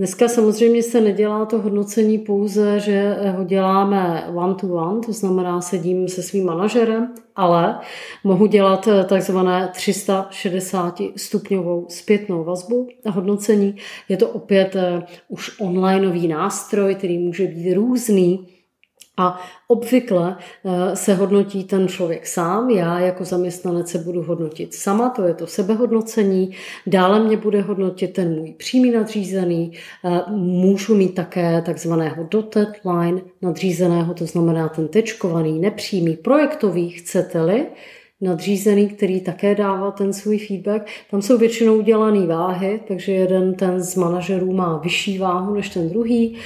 Dneska 0.00 0.28
samozřejmě 0.28 0.82
se 0.82 1.00
nedělá 1.00 1.46
to 1.46 1.58
hodnocení 1.58 2.18
pouze, 2.18 2.80
že 2.80 3.16
ho 3.36 3.44
děláme 3.44 4.24
one 4.34 4.54
to 4.54 4.66
one, 4.66 5.00
to 5.06 5.12
znamená 5.12 5.60
sedím 5.60 6.08
se 6.08 6.22
svým 6.22 6.46
manažerem, 6.46 7.14
ale 7.36 7.80
mohu 8.24 8.46
dělat 8.46 8.88
takzvané 9.08 9.70
360 9.72 11.02
stupňovou 11.16 11.86
zpětnou 11.88 12.44
vazbu 12.44 12.88
a 13.06 13.10
hodnocení. 13.10 13.76
Je 14.08 14.16
to 14.16 14.28
opět 14.28 14.76
eh, 14.76 15.02
už 15.28 15.60
onlineový 15.60 16.28
nástroj, 16.28 16.94
který 16.94 17.18
může 17.18 17.46
být 17.46 17.74
různý, 17.74 18.48
a 19.20 19.40
obvykle 19.68 20.36
eh, 20.64 20.96
se 20.96 21.14
hodnotí 21.14 21.64
ten 21.64 21.88
člověk 21.88 22.26
sám, 22.26 22.70
já 22.70 23.00
jako 23.00 23.24
zaměstnanec 23.24 23.88
se 23.88 23.98
budu 23.98 24.22
hodnotit 24.22 24.74
sama, 24.74 25.08
to 25.08 25.22
je 25.22 25.34
to 25.34 25.46
sebehodnocení, 25.46 26.50
dále 26.86 27.20
mě 27.20 27.36
bude 27.36 27.60
hodnotit 27.60 28.12
ten 28.12 28.34
můj 28.34 28.52
přímý 28.52 28.90
nadřízený, 28.90 29.72
eh, 30.04 30.20
můžu 30.30 30.94
mít 30.94 31.14
také 31.14 31.62
takzvaného 31.62 32.26
dotted 32.30 32.68
line 32.84 33.20
nadřízeného, 33.42 34.14
to 34.14 34.26
znamená 34.26 34.68
ten 34.68 34.88
tečkovaný, 34.88 35.58
nepřímý, 35.58 36.16
projektový, 36.16 36.90
chcete-li, 36.90 37.66
nadřízený, 38.20 38.88
který 38.88 39.20
také 39.20 39.54
dává 39.54 39.90
ten 39.90 40.12
svůj 40.12 40.38
feedback. 40.38 40.86
Tam 41.10 41.22
jsou 41.22 41.38
většinou 41.38 41.78
udělané 41.78 42.26
váhy, 42.26 42.80
takže 42.88 43.12
jeden 43.12 43.54
ten 43.54 43.82
z 43.82 43.96
manažerů 43.96 44.52
má 44.52 44.78
vyšší 44.78 45.18
váhu 45.18 45.54
než 45.54 45.68
ten 45.68 45.88
druhý. 45.88 46.36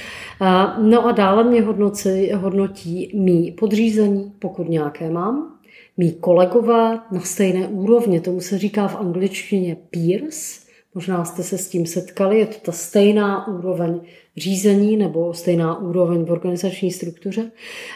No 0.81 1.05
a 1.05 1.11
dále 1.11 1.43
mě 1.43 1.61
hodnocí, 1.61 2.31
hodnotí 2.31 3.11
mý 3.13 3.51
podřízení, 3.51 4.33
pokud 4.39 4.69
nějaké 4.69 5.09
mám, 5.09 5.51
mý 5.97 6.11
kolegové 6.11 6.99
na 7.11 7.19
stejné 7.19 7.67
úrovni, 7.67 8.19
tomu 8.19 8.41
se 8.41 8.57
říká 8.57 8.87
v 8.87 8.95
angličtině 8.95 9.77
peers, 9.91 10.65
možná 10.95 11.25
jste 11.25 11.43
se 11.43 11.57
s 11.57 11.69
tím 11.69 11.85
setkali, 11.85 12.39
je 12.39 12.45
to 12.45 12.55
ta 12.59 12.71
stejná 12.71 13.47
úroveň 13.47 14.01
řízení 14.37 14.97
nebo 14.97 15.33
stejná 15.33 15.79
úroveň 15.79 16.25
v 16.25 16.31
organizační 16.31 16.91
struktuře 16.91 17.51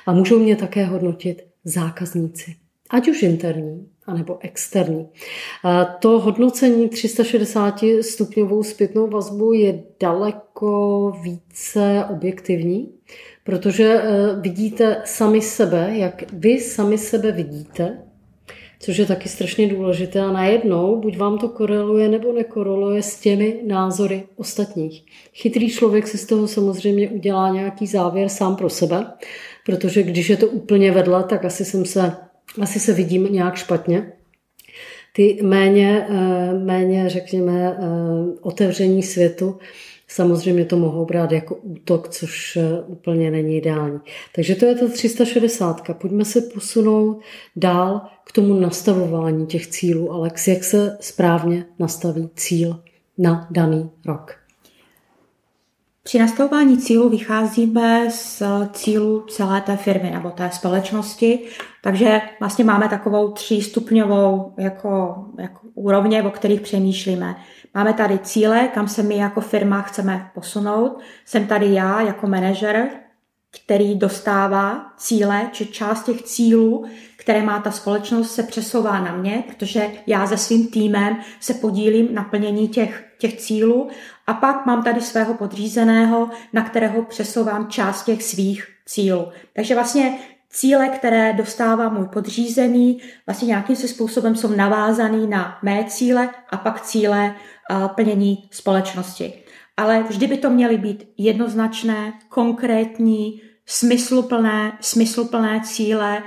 a 0.06 0.14
můžou 0.14 0.40
mě 0.40 0.56
také 0.56 0.86
hodnotit 0.86 1.44
zákazníci 1.64 2.56
ať 2.90 3.08
už 3.08 3.24
interní, 3.24 3.88
anebo 4.06 4.38
externí. 4.42 5.10
To 6.00 6.20
hodnocení 6.20 6.90
360 6.90 7.84
stupňovou 8.02 8.64
zpětnou 8.64 9.08
vazbu 9.08 9.54
je 9.54 9.84
daleko 10.00 11.12
více 11.24 12.06
objektivní, 12.10 12.92
protože 13.44 13.94
e, 13.94 14.02
vidíte 14.42 15.02
sami 15.06 15.42
sebe, 15.42 15.92
jak 15.94 16.34
vy 16.34 16.60
sami 16.60 16.98
sebe 16.98 17.32
vidíte, 17.32 18.04
což 18.80 18.98
je 18.98 19.06
taky 19.06 19.30
strašně 19.30 19.68
důležité 19.68 20.20
a 20.22 20.32
najednou 20.32 21.02
buď 21.02 21.18
vám 21.18 21.38
to 21.38 21.50
koreluje 21.50 22.10
nebo 22.10 22.34
nekoreluje 22.34 23.04
s 23.04 23.20
těmi 23.20 23.60
názory 23.68 24.24
ostatních. 24.36 25.06
Chytrý 25.34 25.70
člověk 25.70 26.08
si 26.08 26.18
z 26.18 26.26
toho 26.26 26.48
samozřejmě 26.48 27.10
udělá 27.10 27.50
nějaký 27.50 27.88
závěr 27.88 28.30
sám 28.30 28.56
pro 28.56 28.70
sebe, 28.70 29.06
protože 29.66 30.04
když 30.04 30.30
je 30.30 30.38
to 30.38 30.48
úplně 30.48 30.92
vedle, 30.92 31.24
tak 31.24 31.46
asi 31.46 31.66
jsem 31.66 31.86
se 31.86 32.29
asi 32.62 32.80
se 32.80 32.94
vidím 32.94 33.34
nějak 33.34 33.56
špatně. 33.56 34.12
Ty 35.14 35.40
méně, 35.44 36.08
eh, 36.10 36.54
méně 36.54 37.10
řekněme, 37.10 37.78
eh, 37.80 37.86
otevření 38.42 39.04
světu, 39.04 39.58
samozřejmě 40.08 40.66
to 40.66 40.78
mohou 40.78 41.06
brát 41.06 41.32
jako 41.32 41.56
útok, 41.56 42.10
což 42.10 42.58
eh, 42.58 42.82
úplně 42.88 43.32
není 43.32 43.58
ideální. 43.58 44.00
Takže 44.36 44.56
to 44.56 44.66
je 44.66 44.76
ta 44.76 44.88
360. 44.88 45.94
Pojďme 45.94 46.26
se 46.26 46.42
posunout 46.42 47.22
dál 47.56 48.02
k 48.26 48.32
tomu 48.32 48.54
nastavování 48.54 49.46
těch 49.46 49.68
cílů. 49.68 50.12
Alex, 50.12 50.48
jak 50.48 50.64
se 50.64 50.98
správně 51.02 51.66
nastaví 51.80 52.30
cíl 52.36 52.84
na 53.18 53.48
daný 53.52 53.90
rok? 54.06 54.39
Při 56.10 56.20
nastavování 56.20 56.78
cílu 56.78 57.10
vycházíme 57.10 58.12
z 58.12 58.44
cílu 58.72 59.26
celé 59.30 59.62
té 59.62 59.78
firmy 59.78 60.12
nebo 60.12 60.30
té 60.30 60.50
společnosti, 60.54 61.40
takže 61.84 62.22
vlastně 62.40 62.66
máme 62.66 62.90
takovou 62.90 63.32
třístupňovou 63.32 64.54
jako, 64.58 65.16
jako 65.38 65.60
úrovně, 65.74 66.24
o 66.24 66.30
kterých 66.30 66.62
přemýšlíme. 66.62 67.36
Máme 67.74 67.94
tady 67.94 68.20
cíle, 68.20 68.68
kam 68.74 68.88
se 68.88 69.04
my 69.04 69.18
jako 69.18 69.42
firma 69.42 69.82
chceme 69.82 70.32
posunout. 70.34 71.00
Jsem 71.26 71.48
tady 71.48 71.74
já 71.74 72.02
jako 72.02 72.28
manažer, 72.28 72.90
který 73.64 73.96
dostává 73.96 74.94
cíle, 74.98 75.50
či 75.52 75.66
část 75.66 76.04
těch 76.04 76.22
cílů, 76.22 76.86
které 77.18 77.42
má 77.42 77.60
ta 77.60 77.72
společnost, 77.72 78.32
se 78.32 78.44
přesouvá 78.44 79.00
na 79.00 79.16
mě, 79.16 79.44
protože 79.48 79.88
já 80.08 80.28
se 80.28 80.38
svým 80.38 80.68
týmem 80.68 81.18
se 81.40 81.54
podílím 81.54 82.08
na 82.14 82.24
plnění 82.24 82.68
těch, 82.68 83.09
těch 83.20 83.38
cílů 83.38 83.90
a 84.28 84.34
pak 84.34 84.66
mám 84.66 84.84
tady 84.84 85.02
svého 85.02 85.34
podřízeného, 85.34 86.30
na 86.54 86.64
kterého 86.64 87.04
přesouvám 87.04 87.68
část 87.68 88.04
těch 88.04 88.24
svých 88.24 88.68
cílů. 88.86 89.28
Takže 89.54 89.76
vlastně 89.76 90.20
cíle, 90.50 90.88
které 90.90 91.34
dostává 91.34 91.90
můj 91.90 92.08
podřízený, 92.08 93.02
vlastně 93.26 93.46
nějakým 93.46 93.76
se 93.76 93.88
způsobem 93.88 94.36
jsou 94.36 94.56
navázaný 94.56 95.28
na 95.28 95.58
mé 95.64 95.84
cíle 95.84 96.30
a 96.50 96.58
pak 96.58 96.82
cíle 96.82 97.36
plnění 97.96 98.48
společnosti. 98.52 99.44
Ale 99.78 100.04
vždy 100.04 100.28
by 100.28 100.38
to 100.38 100.50
měly 100.50 100.78
být 100.78 101.08
jednoznačné, 101.18 102.14
konkrétní, 102.30 103.42
smysluplné, 103.66 104.78
smysluplné 104.82 105.62
cíle. 105.64 106.24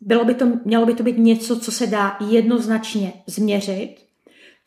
Bylo 0.00 0.24
by 0.24 0.34
to, 0.34 0.46
mělo 0.64 0.86
by 0.86 0.94
to 0.94 1.02
být 1.02 1.18
něco, 1.18 1.60
co 1.60 1.72
se 1.72 1.86
dá 1.86 2.16
jednoznačně 2.28 3.12
změřit, 3.26 3.96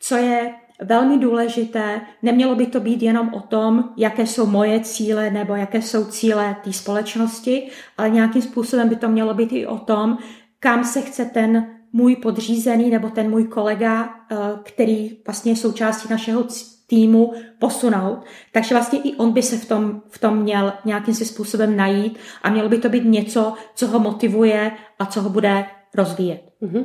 co 0.00 0.16
je 0.16 0.54
velmi 0.84 1.18
důležité. 1.18 2.00
Nemělo 2.22 2.54
by 2.54 2.66
to 2.66 2.80
být 2.80 3.02
jenom 3.02 3.34
o 3.34 3.40
tom, 3.40 3.84
jaké 3.96 4.26
jsou 4.26 4.46
moje 4.46 4.80
cíle 4.80 5.30
nebo 5.30 5.54
jaké 5.54 5.82
jsou 5.82 6.04
cíle 6.04 6.56
té 6.64 6.72
společnosti, 6.72 7.68
ale 7.98 8.10
nějakým 8.10 8.42
způsobem 8.42 8.88
by 8.88 8.96
to 8.96 9.08
mělo 9.08 9.34
být 9.34 9.52
i 9.52 9.66
o 9.66 9.78
tom, 9.78 10.18
kam 10.60 10.84
se 10.84 11.00
chce 11.00 11.24
ten 11.24 11.66
můj 11.92 12.16
podřízený 12.16 12.90
nebo 12.90 13.10
ten 13.10 13.30
můj 13.30 13.44
kolega, 13.44 14.14
eh, 14.30 14.36
který 14.62 15.18
vlastně 15.26 15.52
je 15.52 15.56
součástí 15.56 16.08
našeho 16.10 16.44
týmu 16.86 17.32
posunout. 17.58 18.24
Takže 18.52 18.74
vlastně 18.74 18.98
i 18.98 19.14
on 19.16 19.32
by 19.32 19.42
se 19.42 19.56
v 19.56 19.68
tom, 19.68 20.02
v 20.08 20.18
tom 20.18 20.36
měl 20.36 20.72
nějakým 20.84 21.14
si 21.14 21.24
způsobem 21.24 21.76
najít 21.76 22.18
a 22.42 22.50
mělo 22.50 22.68
by 22.68 22.78
to 22.78 22.88
být 22.88 23.04
něco, 23.04 23.54
co 23.74 23.86
ho 23.86 23.98
motivuje 23.98 24.72
a 24.98 25.06
co 25.06 25.22
ho 25.22 25.30
bude 25.30 25.64
rozvíjet. 25.94 26.40
Mm-hmm. 26.62 26.84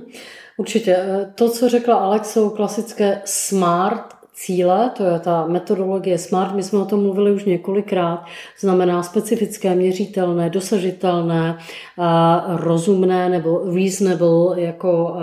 Určitě. 0.58 0.98
To, 1.36 1.50
co 1.50 1.70
řekla 1.70 1.96
Alex, 1.96 2.32
jsou 2.32 2.50
klasické 2.50 3.22
smart 3.26 4.14
cíle, 4.36 4.92
to 4.98 5.04
je 5.04 5.20
ta 5.20 5.48
metodologie 5.48 6.18
SMART, 6.18 6.56
my 6.56 6.64
jsme 6.64 6.80
o 6.80 6.86
tom 6.86 7.04
mluvili 7.04 7.32
už 7.32 7.46
několikrát, 7.46 8.26
znamená 8.60 9.04
specifické, 9.04 9.76
měřitelné, 9.76 10.50
dosažitelné, 10.50 11.58
rozumné 12.48 13.30
nebo 13.30 13.62
reasonable, 13.76 14.62
jako, 14.62 15.18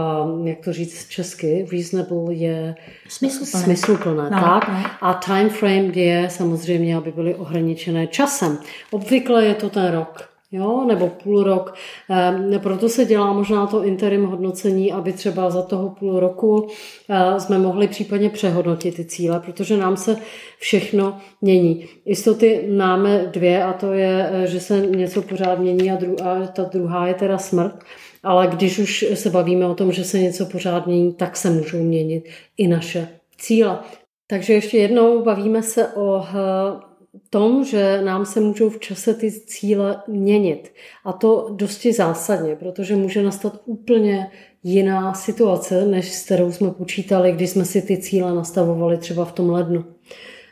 jak 0.44 0.58
to 0.64 0.72
říct 0.72 1.08
česky, 1.08 1.66
reasonable 1.72 2.34
je 2.34 2.74
smysluplné, 3.08 3.64
smysluplné 3.64 4.30
no, 4.30 4.40
tak? 4.40 4.68
No. 4.68 4.90
A 5.00 5.14
time 5.14 5.50
frame 5.50 5.92
je 5.94 6.30
samozřejmě, 6.30 6.96
aby 6.96 7.12
byly 7.12 7.34
ohraničené 7.34 8.06
časem. 8.06 8.58
Obvykle 8.90 9.44
je 9.46 9.54
to 9.54 9.70
ten 9.70 9.92
rok, 9.92 10.29
jo, 10.52 10.84
nebo 10.88 11.08
půl 11.08 11.42
rok. 11.42 11.74
Ehm, 12.10 12.60
proto 12.62 12.88
se 12.88 13.04
dělá 13.04 13.32
možná 13.32 13.66
to 13.66 13.84
interim 13.84 14.24
hodnocení, 14.24 14.92
aby 14.92 15.12
třeba 15.12 15.50
za 15.50 15.62
toho 15.62 15.88
půl 15.88 16.20
roku 16.20 16.68
eh, 17.08 17.40
jsme 17.40 17.58
mohli 17.58 17.88
případně 17.88 18.30
přehodnotit 18.30 18.94
ty 18.96 19.04
cíle, 19.04 19.40
protože 19.40 19.76
nám 19.76 19.96
se 19.96 20.16
všechno 20.58 21.18
mění. 21.40 21.86
Jistoty 22.04 22.68
máme 22.76 23.26
dvě 23.32 23.64
a 23.64 23.72
to 23.72 23.92
je, 23.92 24.30
eh, 24.32 24.46
že 24.46 24.60
se 24.60 24.80
něco 24.80 25.22
pořád 25.22 25.58
mění 25.58 25.90
a, 25.90 25.96
dru- 25.96 26.26
a 26.26 26.46
ta 26.46 26.62
druhá 26.62 27.06
je 27.06 27.14
teda 27.14 27.38
smrt. 27.38 27.74
Ale 28.22 28.46
když 28.46 28.78
už 28.78 29.06
se 29.14 29.30
bavíme 29.30 29.66
o 29.66 29.74
tom, 29.74 29.92
že 29.92 30.04
se 30.04 30.18
něco 30.18 30.46
pořád 30.46 30.86
mění, 30.86 31.14
tak 31.14 31.36
se 31.36 31.50
můžou 31.50 31.82
měnit 31.82 32.24
i 32.56 32.68
naše 32.68 33.08
cíle. 33.38 33.78
Takže 34.26 34.52
ještě 34.52 34.78
jednou 34.78 35.22
bavíme 35.22 35.62
se 35.62 35.88
o 35.88 36.22
eh, 36.22 36.89
tom, 37.30 37.64
že 37.64 38.02
nám 38.04 38.26
se 38.26 38.40
můžou 38.40 38.70
v 38.70 38.78
čase 38.80 39.14
ty 39.14 39.32
cíle 39.32 40.02
měnit. 40.08 40.72
A 41.04 41.12
to 41.12 41.48
dosti 41.56 41.92
zásadně, 41.92 42.56
protože 42.56 42.96
může 42.96 43.22
nastat 43.22 43.60
úplně 43.64 44.30
jiná 44.62 45.14
situace, 45.14 45.86
než 45.86 46.12
s 46.12 46.24
kterou 46.24 46.52
jsme 46.52 46.70
počítali, 46.70 47.32
když 47.32 47.50
jsme 47.50 47.64
si 47.64 47.82
ty 47.82 47.98
cíle 47.98 48.34
nastavovali 48.34 48.98
třeba 48.98 49.24
v 49.24 49.32
tom 49.32 49.50
lednu. 49.50 49.84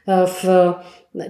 E, 0.08 0.26
v 0.26 0.74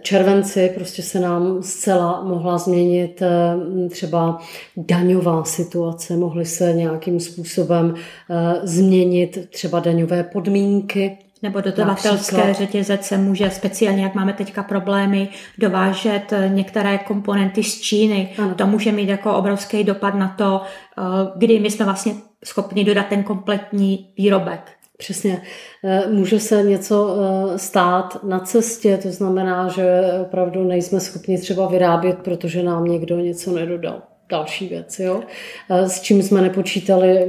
červenci 0.00 0.72
prostě 0.74 1.02
se 1.02 1.20
nám 1.20 1.62
zcela 1.62 2.24
mohla 2.24 2.58
změnit 2.58 3.22
e, 3.22 3.56
třeba 3.88 4.38
daňová 4.76 5.44
situace, 5.44 6.16
mohly 6.16 6.46
se 6.46 6.72
nějakým 6.72 7.20
způsobem 7.20 7.94
e, 7.94 8.66
změnit 8.66 9.48
třeba 9.50 9.80
daňové 9.80 10.24
podmínky 10.24 11.18
nebo 11.42 11.60
dodavatelské 11.60 12.54
řetězce 12.54 13.18
může 13.18 13.50
speciálně, 13.50 14.02
jak 14.02 14.14
máme 14.14 14.32
teďka 14.32 14.62
problémy, 14.62 15.28
dovážet 15.58 16.32
eh, 16.32 16.48
některé 16.48 16.98
komponenty 16.98 17.62
z 17.62 17.80
Číny. 17.80 18.34
Ano. 18.38 18.54
To 18.54 18.66
může 18.66 18.92
mít 18.92 19.08
jako 19.08 19.36
obrovský 19.36 19.84
dopad 19.84 20.14
na 20.14 20.28
to, 20.28 20.62
eh, 20.98 21.02
kdy 21.36 21.58
my 21.58 21.70
jsme 21.70 21.84
vlastně 21.84 22.14
schopni 22.44 22.84
dodat 22.84 23.06
ten 23.06 23.22
kompletní 23.22 24.12
výrobek. 24.16 24.60
Přesně. 24.96 25.42
Eh, 25.84 26.02
může 26.10 26.40
se 26.40 26.62
něco 26.62 27.16
stát 27.56 28.24
na 28.24 28.40
cestě, 28.40 28.98
to 29.02 29.10
znamená, 29.10 29.68
že 29.68 30.02
opravdu 30.22 30.64
nejsme 30.64 31.00
schopni 31.00 31.38
třeba 31.38 31.68
vyrábět, 31.68 32.18
protože 32.18 32.62
nám 32.62 32.84
někdo 32.84 33.18
něco 33.18 33.52
nedodal 33.52 34.02
další 34.30 34.68
věc, 34.68 34.98
jo? 34.98 35.22
S 35.70 36.00
čím 36.00 36.22
jsme 36.22 36.40
nepočítali, 36.40 37.26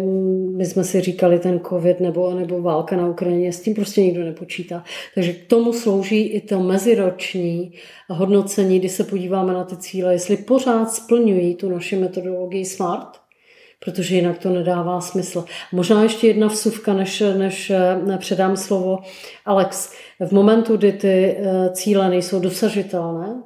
my 0.55 0.65
jsme 0.65 0.83
si 0.83 1.01
říkali 1.01 1.39
ten 1.39 1.59
covid 1.59 1.99
nebo, 1.99 2.33
nebo 2.33 2.61
válka 2.61 2.95
na 2.95 3.07
Ukrajině, 3.07 3.53
s 3.53 3.61
tím 3.61 3.75
prostě 3.75 4.01
nikdo 4.01 4.23
nepočítá. 4.23 4.83
Takže 5.15 5.33
k 5.33 5.47
tomu 5.47 5.73
slouží 5.73 6.27
i 6.27 6.41
to 6.41 6.59
meziroční 6.59 7.73
hodnocení, 8.09 8.79
kdy 8.79 8.89
se 8.89 9.03
podíváme 9.03 9.53
na 9.53 9.63
ty 9.63 9.77
cíle, 9.77 10.13
jestli 10.13 10.37
pořád 10.37 10.91
splňují 10.91 11.55
tu 11.55 11.69
naši 11.69 11.95
metodologii 11.95 12.65
SMART, 12.65 13.19
protože 13.79 14.15
jinak 14.15 14.37
to 14.37 14.49
nedává 14.49 15.01
smysl. 15.01 15.45
Možná 15.71 16.03
ještě 16.03 16.27
jedna 16.27 16.47
vsuvka, 16.47 16.93
než, 16.93 17.23
než 17.37 17.71
předám 18.17 18.57
slovo. 18.57 18.99
Alex, 19.45 19.93
v 20.19 20.31
momentu, 20.31 20.77
kdy 20.77 20.91
ty 20.91 21.37
eh, 21.39 21.69
cíle 21.73 22.09
nejsou 22.09 22.39
dosažitelné, 22.39 23.43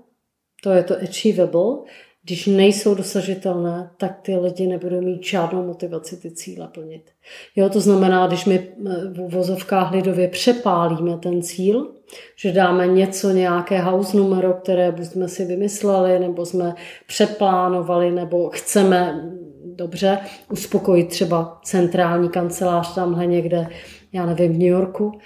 to 0.64 0.72
je 0.72 0.84
to 0.84 0.96
achievable, 1.04 1.78
když 2.26 2.48
nejsou 2.48 2.96
dosažitelné, 2.96 3.90
tak 3.98 4.20
ty 4.22 4.38
lidi 4.38 4.68
nebudou 4.68 5.02
mít 5.02 5.24
žádnou 5.24 5.66
motivaci 5.66 6.18
ty 6.18 6.32
cíle 6.32 6.68
plnit. 6.68 7.12
Jo, 7.56 7.70
to 7.70 7.80
znamená, 7.80 8.28
když 8.28 8.46
my 8.46 8.60
eh, 8.60 8.92
v 9.08 9.30
vozovkách 9.30 9.92
lidově 9.92 10.28
přepálíme 10.28 11.18
ten 11.18 11.42
cíl, 11.42 11.92
že 12.36 12.52
dáme 12.52 12.88
něco, 12.88 13.30
nějaké 13.30 13.82
house 13.82 14.18
numero, 14.18 14.54
které 14.54 14.92
buď 14.92 15.06
jsme 15.06 15.28
si 15.28 15.46
vymysleli, 15.46 16.20
nebo 16.20 16.46
jsme 16.46 16.76
přeplánovali, 17.08 18.12
nebo 18.12 18.50
chceme 18.50 19.30
dobře 19.76 20.20
uspokojit 20.52 21.08
třeba 21.08 21.60
centrální 21.64 22.30
kancelář 22.30 22.96
tamhle 22.96 23.26
někde, 23.26 23.68
já 24.14 24.26
nevím, 24.26 24.54
v 24.54 24.58
New 24.58 24.68
Yorku, 24.68 25.20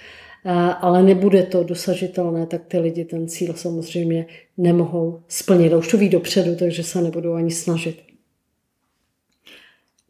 ale 0.80 1.02
nebude 1.02 1.42
to 1.42 1.62
dosažitelné, 1.62 2.46
tak 2.46 2.64
ty 2.64 2.78
lidi 2.78 3.04
ten 3.04 3.28
cíl 3.28 3.54
samozřejmě 3.54 4.26
nemohou 4.56 5.22
splnit. 5.28 5.72
Už 5.72 5.88
to 5.88 5.98
ví 5.98 6.08
dopředu, 6.08 6.56
takže 6.56 6.82
se 6.82 7.02
nebudou 7.02 7.34
ani 7.34 7.50
snažit. 7.50 8.02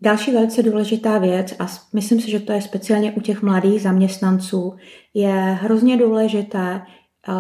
Další 0.01 0.33
velice 0.33 0.62
důležitá 0.62 1.19
věc, 1.19 1.55
a 1.59 1.67
myslím 1.93 2.21
si, 2.21 2.31
že 2.31 2.41
to 2.41 2.53
je 2.53 2.62
speciálně 2.62 3.12
u 3.12 3.21
těch 3.21 3.43
mladých 3.43 3.83
zaměstnanců, 3.83 4.75
je 5.14 5.33
hrozně 5.61 5.97
důležité 5.97 6.81
uh, 7.29 7.35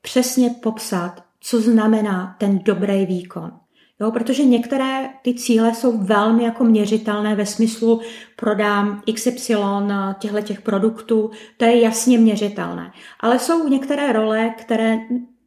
přesně 0.00 0.50
popsat, 0.50 1.24
co 1.40 1.60
znamená 1.60 2.36
ten 2.38 2.58
dobrý 2.58 3.06
výkon. 3.06 3.52
Jo, 4.00 4.10
protože 4.10 4.44
některé 4.44 5.08
ty 5.22 5.34
cíle 5.34 5.74
jsou 5.74 5.98
velmi 5.98 6.44
jako 6.44 6.64
měřitelné 6.64 7.34
ve 7.34 7.46
smyslu 7.46 8.00
prodám 8.36 9.02
XY 9.14 9.56
těchto 10.18 10.40
těch 10.40 10.60
produktů, 10.60 11.30
to 11.56 11.64
je 11.64 11.80
jasně 11.80 12.18
měřitelné. 12.18 12.92
Ale 13.20 13.38
jsou 13.38 13.68
některé 13.68 14.12
role, 14.12 14.54
které 14.58 14.98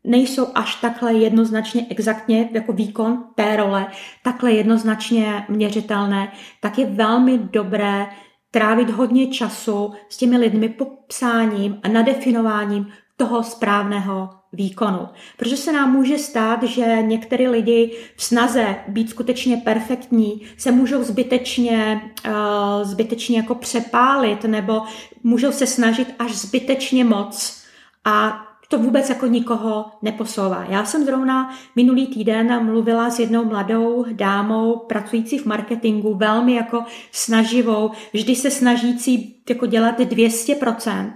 nejsou 0.04 0.48
až 0.56 0.76
takhle 0.76 1.14
jednoznačně 1.14 1.86
exaktně 1.90 2.50
jako 2.52 2.74
výkon 2.74 3.24
té 3.36 3.56
role, 3.56 3.88
takhle 4.24 4.52
jednoznačně 4.52 5.46
měřitelné, 5.50 6.32
tak 6.62 6.78
je 6.78 6.86
velmi 6.86 7.38
dobré 7.38 8.08
trávit 8.52 8.90
hodně 8.90 9.28
času 9.28 9.94
s 10.10 10.18
těmi 10.18 10.38
lidmi 10.38 10.70
popsáním 10.70 11.80
a 11.84 11.88
nadefinováním 11.88 12.88
toho 13.18 13.44
správného 13.44 14.41
výkonu. 14.54 15.08
Protože 15.38 15.58
se 15.58 15.72
nám 15.72 15.92
může 15.92 16.18
stát, 16.18 16.64
že 16.64 16.98
některé 17.02 17.50
lidi 17.50 17.98
v 18.16 18.24
snaze 18.24 18.76
být 18.88 19.10
skutečně 19.10 19.58
perfektní 19.58 20.42
se 20.58 20.72
můžou 20.72 21.04
zbytečně, 21.04 22.02
uh, 22.28 22.84
zbytečně 22.84 23.38
jako 23.38 23.56
přepálit 23.56 24.44
nebo 24.44 24.82
můžou 25.24 25.52
se 25.52 25.68
snažit 25.68 26.16
až 26.20 26.32
zbytečně 26.32 27.06
moc 27.06 27.62
a 28.06 28.48
to 28.72 28.78
vůbec 28.78 29.10
jako 29.10 29.26
nikoho 29.26 29.86
neposouvá. 30.02 30.66
Já 30.70 30.86
jsem 30.86 31.06
zrovna 31.06 31.56
minulý 31.76 32.08
týden 32.08 32.66
mluvila 32.66 33.10
s 33.10 33.20
jednou 33.20 33.46
mladou 33.46 34.06
dámou 34.12 34.78
pracující 34.78 35.38
v 35.38 35.46
marketingu, 35.46 36.14
velmi 36.14 36.54
jako 36.54 36.84
snaživou, 37.12 37.92
vždy 38.14 38.36
se 38.36 38.52
snažící 38.52 39.36
jako 39.50 39.66
dělat 39.66 40.00
200%, 40.00 41.14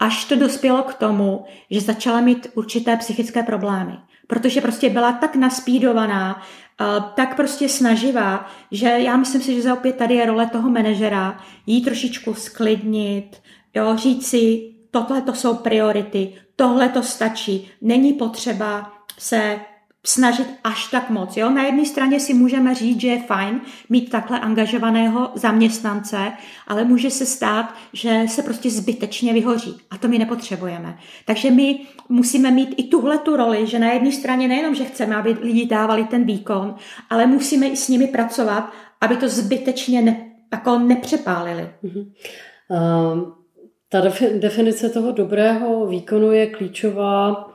až 0.00 0.24
to 0.24 0.36
dospělo 0.36 0.82
k 0.82 0.94
tomu, 0.94 1.44
že 1.70 1.80
začala 1.80 2.20
mít 2.20 2.46
určité 2.54 2.96
psychické 2.96 3.42
problémy. 3.42 3.92
protože 4.30 4.60
prostě 4.60 4.90
byla 4.90 5.12
tak 5.12 5.36
naspídovaná, 5.36 6.42
tak 7.14 7.36
prostě 7.36 7.68
snaživá, 7.68 8.46
že 8.70 8.86
já 8.88 9.16
myslím 9.16 9.42
si, 9.42 9.62
že 9.62 9.72
opět 9.72 9.96
tady 9.96 10.14
je 10.14 10.26
role 10.26 10.46
toho 10.46 10.70
manažera, 10.70 11.40
jí 11.66 11.84
trošičku 11.84 12.34
sklidnit, 12.34 13.42
jo, 13.74 13.96
říct 13.96 14.26
si, 14.26 14.74
tohle 14.90 15.22
to 15.22 15.34
jsou 15.34 15.54
priority, 15.54 16.34
tohle 16.56 16.88
to 16.88 17.02
stačí, 17.02 17.70
není 17.80 18.12
potřeba 18.12 18.92
se 19.18 19.60
snažit 20.06 20.46
až 20.64 20.86
tak 20.86 21.10
moc. 21.10 21.36
Jo? 21.36 21.50
Na 21.50 21.62
jedné 21.62 21.84
straně 21.84 22.20
si 22.20 22.34
můžeme 22.34 22.74
říct, 22.74 23.00
že 23.00 23.08
je 23.08 23.22
fajn 23.22 23.60
mít 23.88 24.10
takhle 24.10 24.40
angažovaného 24.40 25.30
zaměstnance, 25.34 26.32
ale 26.66 26.84
může 26.84 27.10
se 27.10 27.26
stát, 27.26 27.74
že 27.92 28.22
se 28.28 28.42
prostě 28.42 28.70
zbytečně 28.70 29.32
vyhoří 29.32 29.76
a 29.90 29.98
to 29.98 30.08
my 30.08 30.18
nepotřebujeme. 30.18 30.98
Takže 31.24 31.50
my 31.50 31.80
musíme 32.08 32.50
mít 32.50 32.74
i 32.76 32.82
tuhle 32.82 33.18
tu 33.18 33.36
roli, 33.36 33.66
že 33.66 33.78
na 33.78 33.92
jedné 33.92 34.12
straně 34.12 34.48
nejenom, 34.48 34.74
že 34.74 34.84
chceme, 34.84 35.16
aby 35.16 35.36
lidi 35.40 35.66
dávali 35.66 36.04
ten 36.04 36.24
výkon, 36.24 36.74
ale 37.10 37.26
musíme 37.26 37.66
i 37.66 37.76
s 37.76 37.88
nimi 37.88 38.06
pracovat, 38.06 38.72
aby 39.00 39.16
to 39.16 39.28
zbytečně 39.28 40.02
ne, 40.02 40.30
jako 40.52 40.78
nepřepálili. 40.78 41.70
Mm-hmm. 41.84 42.06
Um, 43.12 43.34
ta 43.88 44.00
definice 44.38 44.88
toho 44.88 45.12
dobrého 45.12 45.86
výkonu 45.86 46.32
je 46.32 46.46
klíčová 46.46 47.49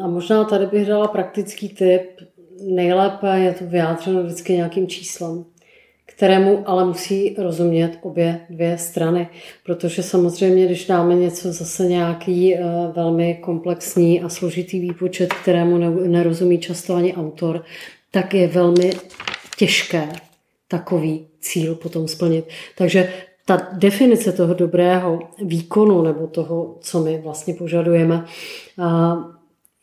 a 0.00 0.08
možná 0.08 0.44
tady 0.44 0.66
bych 0.66 0.86
dala 0.86 1.08
praktický 1.08 1.68
tip. 1.68 2.02
Nejlépe 2.62 3.38
je 3.38 3.52
to 3.52 3.64
vyjádřeno 3.64 4.22
vždycky 4.22 4.52
nějakým 4.52 4.86
číslem, 4.86 5.44
kterému 6.06 6.68
ale 6.68 6.84
musí 6.84 7.36
rozumět 7.38 7.98
obě 8.02 8.40
dvě 8.50 8.78
strany. 8.78 9.28
Protože 9.64 10.02
samozřejmě, 10.02 10.66
když 10.66 10.86
dáme 10.86 11.14
něco 11.14 11.52
zase 11.52 11.86
nějaký 11.86 12.54
eh, 12.54 12.62
velmi 12.96 13.34
komplexní 13.34 14.22
a 14.22 14.28
složitý 14.28 14.80
výpočet, 14.80 15.32
kterému 15.32 15.78
nerozumí 16.06 16.58
často 16.58 16.94
ani 16.94 17.14
autor, 17.14 17.64
tak 18.10 18.34
je 18.34 18.48
velmi 18.48 18.92
těžké 19.58 20.08
takový 20.68 21.26
cíl 21.40 21.74
potom 21.74 22.08
splnit. 22.08 22.44
Takže 22.78 23.12
ta 23.46 23.68
definice 23.72 24.32
toho 24.32 24.54
dobrého 24.54 25.18
výkonu 25.42 26.02
nebo 26.02 26.26
toho, 26.26 26.76
co 26.80 27.00
my 27.00 27.20
vlastně 27.24 27.54
požadujeme, 27.54 28.24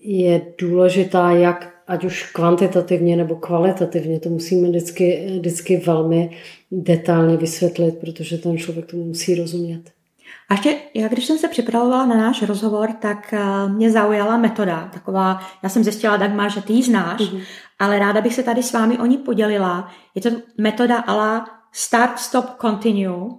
je 0.02 0.42
důležitá 0.58 1.32
jak 1.32 1.74
ať 1.88 2.04
už 2.04 2.32
kvantitativně 2.32 3.16
nebo 3.16 3.36
kvalitativně. 3.36 4.20
To 4.20 4.30
musíme 4.30 4.70
vždycky, 4.70 5.28
vždycky 5.40 5.78
velmi 5.78 6.38
detailně 6.72 7.38
vysvětlit, 7.38 7.98
protože 7.98 8.38
ten 8.38 8.58
člověk 8.58 8.86
tomu 8.86 9.04
musí 9.04 9.36
rozumět. 9.36 9.82
A 10.50 10.54
ještě, 10.54 10.76
já 10.94 11.08
když 11.08 11.26
jsem 11.26 11.38
se 11.38 11.48
připravovala 11.48 12.06
na 12.06 12.18
náš 12.18 12.42
rozhovor, 12.42 12.90
tak 13.02 13.34
mě 13.68 13.92
zaujala 13.92 14.38
metoda. 14.38 14.90
Taková, 14.94 15.40
já 15.64 15.70
jsem 15.70 15.84
zjistila, 15.84 16.18
Dagmar, 16.18 16.52
že 16.52 16.62
ty 16.62 16.74
ji 16.74 16.84
znáš, 16.84 17.22
mm-hmm. 17.22 17.42
ale 17.80 18.00
ráda 18.00 18.22
bych 18.22 18.34
se 18.34 18.44
tady 18.44 18.64
s 18.64 18.74
vámi 18.74 18.98
o 18.98 19.06
ní 19.06 19.18
podělila. 19.18 19.92
Je 20.16 20.22
to 20.22 20.30
metoda 20.58 21.00
ala 21.00 21.46
Start, 21.72 22.20
Stop, 22.20 22.46
Continue. 22.62 23.30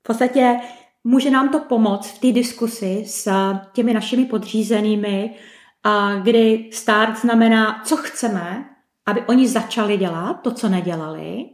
V 0.00 0.06
podstatě 0.06 0.56
může 1.04 1.30
nám 1.30 1.48
to 1.48 1.58
pomoct 1.58 2.10
v 2.10 2.20
té 2.20 2.32
diskusi 2.32 3.04
s 3.06 3.32
těmi 3.72 3.94
našimi 3.94 4.24
podřízenými, 4.24 5.34
kdy 6.22 6.70
start 6.72 7.18
znamená, 7.18 7.82
co 7.84 7.96
chceme, 7.96 8.64
aby 9.06 9.22
oni 9.26 9.48
začali 9.48 9.96
dělat, 9.96 10.40
to, 10.42 10.50
co 10.50 10.68
nedělali. 10.68 11.44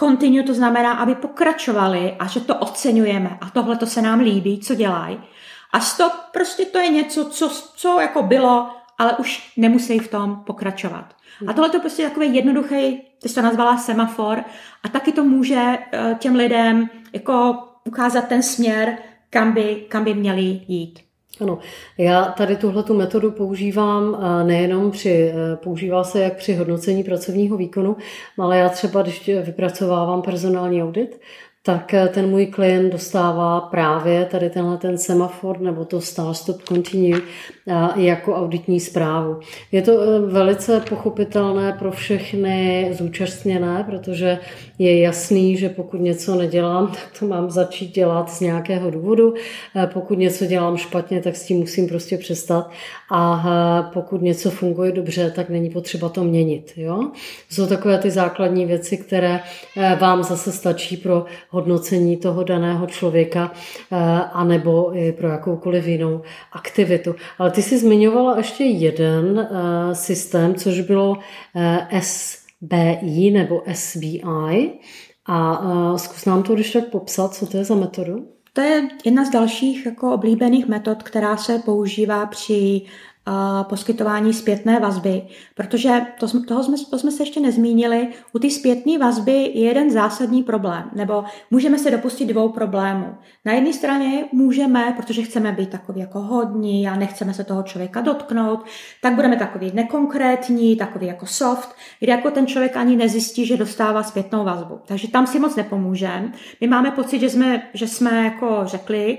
Continue 0.00 0.42
to 0.42 0.54
znamená, 0.54 0.92
aby 0.92 1.14
pokračovali 1.14 2.16
a 2.18 2.26
že 2.26 2.40
to 2.40 2.54
oceňujeme 2.54 3.38
a 3.40 3.50
tohle 3.50 3.76
to 3.76 3.86
se 3.86 4.02
nám 4.02 4.20
líbí, 4.20 4.60
co 4.60 4.74
dělají. 4.74 5.20
A 5.72 5.80
stop, 5.80 6.12
prostě 6.32 6.64
to 6.64 6.78
je 6.78 6.88
něco, 6.88 7.24
co, 7.24 7.50
co 7.76 8.00
jako 8.00 8.22
bylo, 8.22 8.70
ale 8.98 9.16
už 9.16 9.52
nemusí 9.56 9.98
v 9.98 10.08
tom 10.08 10.42
pokračovat. 10.46 11.14
A 11.46 11.52
tohle 11.52 11.70
to 11.70 11.80
prostě 11.80 12.08
takový 12.08 12.34
jednoduchý, 12.34 13.02
ty 13.22 13.28
jsi 13.28 13.34
to 13.34 13.42
nazvala 13.42 13.76
semafor, 13.76 14.44
a 14.82 14.88
taky 14.88 15.12
to 15.12 15.24
může 15.24 15.78
eh, 15.92 16.16
těm 16.18 16.34
lidem 16.34 16.90
jako 17.12 17.58
ukázat 17.84 18.28
ten 18.28 18.42
směr, 18.42 18.98
kam 19.30 19.52
by, 19.52 19.86
kam 19.88 20.04
by 20.04 20.14
měli 20.14 20.42
jít. 20.68 21.09
Ano, 21.40 21.58
já 21.98 22.24
tady 22.24 22.56
tuhle 22.56 22.82
tu 22.82 22.94
metodu 22.94 23.30
používám 23.30 24.24
nejenom 24.46 24.90
při, 24.90 25.32
e, 25.34 25.56
používá 25.56 26.04
se 26.04 26.20
jak 26.20 26.36
při 26.36 26.54
hodnocení 26.54 27.04
pracovního 27.04 27.56
výkonu, 27.56 27.96
ale 28.38 28.58
já 28.58 28.68
třeba, 28.68 29.02
když 29.02 29.26
vypracovávám 29.28 30.22
personální 30.22 30.82
audit, 30.82 31.20
tak 31.62 31.94
eh, 31.94 32.08
ten 32.08 32.30
můj 32.30 32.46
klient 32.46 32.90
dostává 32.90 33.60
právě 33.60 34.24
tady 34.24 34.50
tenhle 34.50 34.78
ten 34.78 34.98
semafor 34.98 35.60
nebo 35.60 35.84
to 35.84 36.00
Star 36.00 36.34
Stop 36.34 36.62
Continue 36.62 37.20
eh, 37.70 38.02
jako 38.02 38.34
auditní 38.34 38.80
zprávu. 38.80 39.40
Je 39.72 39.82
to 39.82 39.92
eh, 40.02 40.18
velice 40.18 40.80
pochopitelné 40.88 41.72
pro 41.72 41.92
všechny 41.92 42.88
zúčastněné, 42.92 43.84
protože 43.90 44.38
je 44.78 45.00
jasný, 45.00 45.56
že 45.56 45.68
pokud 45.68 46.00
něco 46.00 46.34
nedělám, 46.34 46.86
tak 46.90 47.18
to 47.18 47.26
mám 47.26 47.50
začít 47.50 47.94
dělat 47.94 48.30
z 48.30 48.40
nějakého 48.40 48.90
důvodu. 48.90 49.34
Pokud 49.92 50.18
něco 50.18 50.46
dělám 50.46 50.76
špatně, 50.76 51.20
tak 51.20 51.36
s 51.36 51.46
tím 51.46 51.58
musím 51.58 51.88
prostě 51.88 52.18
přestat. 52.18 52.70
A 53.10 53.90
pokud 53.92 54.22
něco 54.22 54.50
funguje 54.50 54.92
dobře, 54.92 55.32
tak 55.36 55.48
není 55.48 55.70
potřeba 55.70 56.08
to 56.08 56.24
měnit. 56.24 56.72
Jo? 56.76 57.10
Jsou 57.50 57.66
takové 57.66 57.98
ty 57.98 58.10
základní 58.10 58.66
věci, 58.66 58.96
které 58.96 59.40
vám 60.00 60.22
zase 60.22 60.52
stačí 60.52 60.96
pro 60.96 61.24
hodnocení 61.50 62.16
toho 62.16 62.44
daného 62.44 62.86
člověka, 62.86 63.52
eh, 63.92 63.96
anebo 64.32 64.96
i 64.96 65.12
pro 65.12 65.28
jakoukoliv 65.28 65.86
jinou 65.86 66.22
aktivitu. 66.52 67.14
Ale 67.38 67.50
ty 67.50 67.59
jsi 67.62 67.78
zmiňovala 67.78 68.36
ještě 68.36 68.64
jeden 68.64 69.38
eh, 69.38 69.94
systém, 69.94 70.54
což 70.54 70.80
bylo 70.80 71.16
eh, 71.56 72.00
SBI 72.02 73.30
nebo 73.30 73.62
SBI. 73.72 74.72
A 75.26 75.98
zkus 75.98 76.24
nám 76.24 76.42
to 76.42 76.54
když 76.54 76.72
tak 76.72 76.84
popsat, 76.84 77.34
co 77.34 77.46
to 77.46 77.56
je 77.56 77.64
za 77.64 77.74
metodu? 77.74 78.28
To 78.52 78.60
je 78.60 78.88
jedna 79.04 79.24
z 79.24 79.30
dalších 79.30 79.86
jako 79.86 80.14
oblíbených 80.14 80.66
metod, 80.66 81.02
která 81.02 81.36
se 81.36 81.58
používá 81.58 82.26
při 82.26 82.82
poskytování 83.62 84.32
zpětné 84.32 84.80
vazby, 84.80 85.22
protože 85.54 86.00
to, 86.20 86.40
toho 86.40 86.64
jsme, 86.64 86.76
to 86.90 86.98
jsme 86.98 87.10
se 87.10 87.22
ještě 87.22 87.40
nezmínili. 87.40 88.08
U 88.32 88.38
té 88.38 88.50
zpětné 88.50 88.98
vazby 88.98 89.32
je 89.32 89.64
jeden 89.64 89.90
zásadní 89.90 90.42
problém, 90.42 90.90
nebo 90.94 91.24
můžeme 91.50 91.78
se 91.78 91.90
dopustit 91.90 92.28
dvou 92.28 92.48
problémů. 92.48 93.14
Na 93.44 93.52
jedné 93.52 93.72
straně 93.72 94.24
můžeme, 94.32 94.94
protože 94.96 95.22
chceme 95.22 95.52
být 95.52 95.70
takový 95.70 96.00
jako 96.00 96.20
hodní 96.20 96.88
a 96.88 96.96
nechceme 96.96 97.34
se 97.34 97.44
toho 97.44 97.62
člověka 97.62 98.00
dotknout, 98.00 98.64
tak 99.02 99.14
budeme 99.14 99.36
takový 99.36 99.70
nekonkrétní, 99.74 100.76
takový 100.76 101.06
jako 101.06 101.26
soft, 101.26 101.74
kde 102.00 102.12
jako 102.12 102.30
ten 102.30 102.46
člověk 102.46 102.76
ani 102.76 102.96
nezjistí, 102.96 103.46
že 103.46 103.56
dostává 103.56 104.02
zpětnou 104.02 104.44
vazbu. 104.44 104.78
Takže 104.86 105.08
tam 105.08 105.26
si 105.26 105.38
moc 105.38 105.56
nepomůžeme. 105.56 106.32
My 106.60 106.66
máme 106.66 106.90
pocit, 106.90 107.18
že 107.18 107.30
jsme, 107.30 107.62
že 107.74 107.88
jsme 107.88 108.24
jako 108.24 108.60
řekli, 108.64 109.18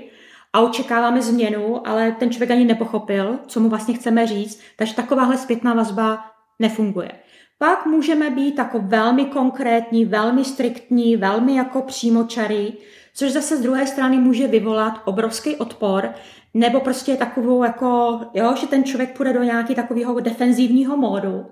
a 0.52 0.60
očekáváme 0.60 1.22
změnu, 1.22 1.88
ale 1.88 2.12
ten 2.12 2.30
člověk 2.30 2.50
ani 2.50 2.64
nepochopil, 2.64 3.38
co 3.46 3.60
mu 3.60 3.68
vlastně 3.68 3.94
chceme 3.94 4.26
říct, 4.26 4.60
takže 4.76 4.94
takováhle 4.94 5.38
zpětná 5.38 5.74
vazba 5.74 6.24
nefunguje. 6.58 7.10
Pak 7.58 7.86
můžeme 7.86 8.30
být 8.30 8.58
jako 8.58 8.78
velmi 8.78 9.24
konkrétní, 9.24 10.04
velmi 10.04 10.44
striktní, 10.44 11.16
velmi 11.16 11.56
jako 11.56 11.82
přímočarý, 11.82 12.74
což 13.14 13.32
zase 13.32 13.56
z 13.56 13.60
druhé 13.60 13.86
strany 13.86 14.18
může 14.18 14.46
vyvolat 14.46 15.00
obrovský 15.04 15.56
odpor, 15.56 16.10
nebo 16.54 16.80
prostě 16.80 17.16
takovou 17.16 17.64
jako, 17.64 18.20
jo, 18.34 18.54
že 18.56 18.66
ten 18.66 18.84
člověk 18.84 19.16
půjde 19.16 19.32
do 19.32 19.42
nějakého 19.42 19.74
takového 19.74 20.20
defenzivního 20.20 20.96
módu. 20.96 21.46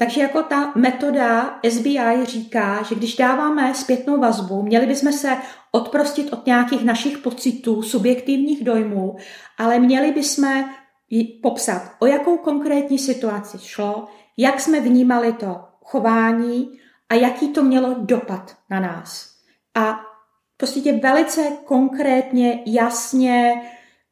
Takže 0.00 0.20
jako 0.20 0.42
ta 0.42 0.72
metoda 0.74 1.60
SBI 1.68 2.24
říká, 2.24 2.82
že 2.82 2.94
když 2.94 3.16
dáváme 3.16 3.74
zpětnou 3.74 4.20
vazbu, 4.20 4.62
měli 4.62 4.86
bychom 4.86 5.12
se 5.12 5.36
odprostit 5.72 6.32
od 6.32 6.46
nějakých 6.46 6.84
našich 6.84 7.18
pocitů, 7.18 7.82
subjektivních 7.82 8.64
dojmů, 8.64 9.16
ale 9.58 9.78
měli 9.78 10.12
bychom 10.12 10.64
popsat, 11.42 11.82
o 11.98 12.06
jakou 12.06 12.36
konkrétní 12.36 12.98
situaci 12.98 13.58
šlo, 13.58 14.08
jak 14.36 14.60
jsme 14.60 14.80
vnímali 14.80 15.32
to 15.32 15.60
chování 15.84 16.70
a 17.08 17.14
jaký 17.14 17.48
to 17.48 17.62
mělo 17.62 17.94
dopad 17.98 18.56
na 18.70 18.80
nás. 18.80 19.30
A 19.74 20.00
prostě 20.56 20.92
velice 20.92 21.40
konkrétně, 21.64 22.62
jasně 22.66 23.62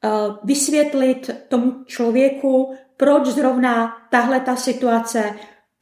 uh, 0.05 0.37
vysvětlit 0.45 1.31
tomu 1.49 1.85
člověku, 1.85 2.75
proč 2.97 3.27
zrovna 3.27 3.97
tahle 4.11 4.41
ta 4.41 4.57
situace 4.57 5.35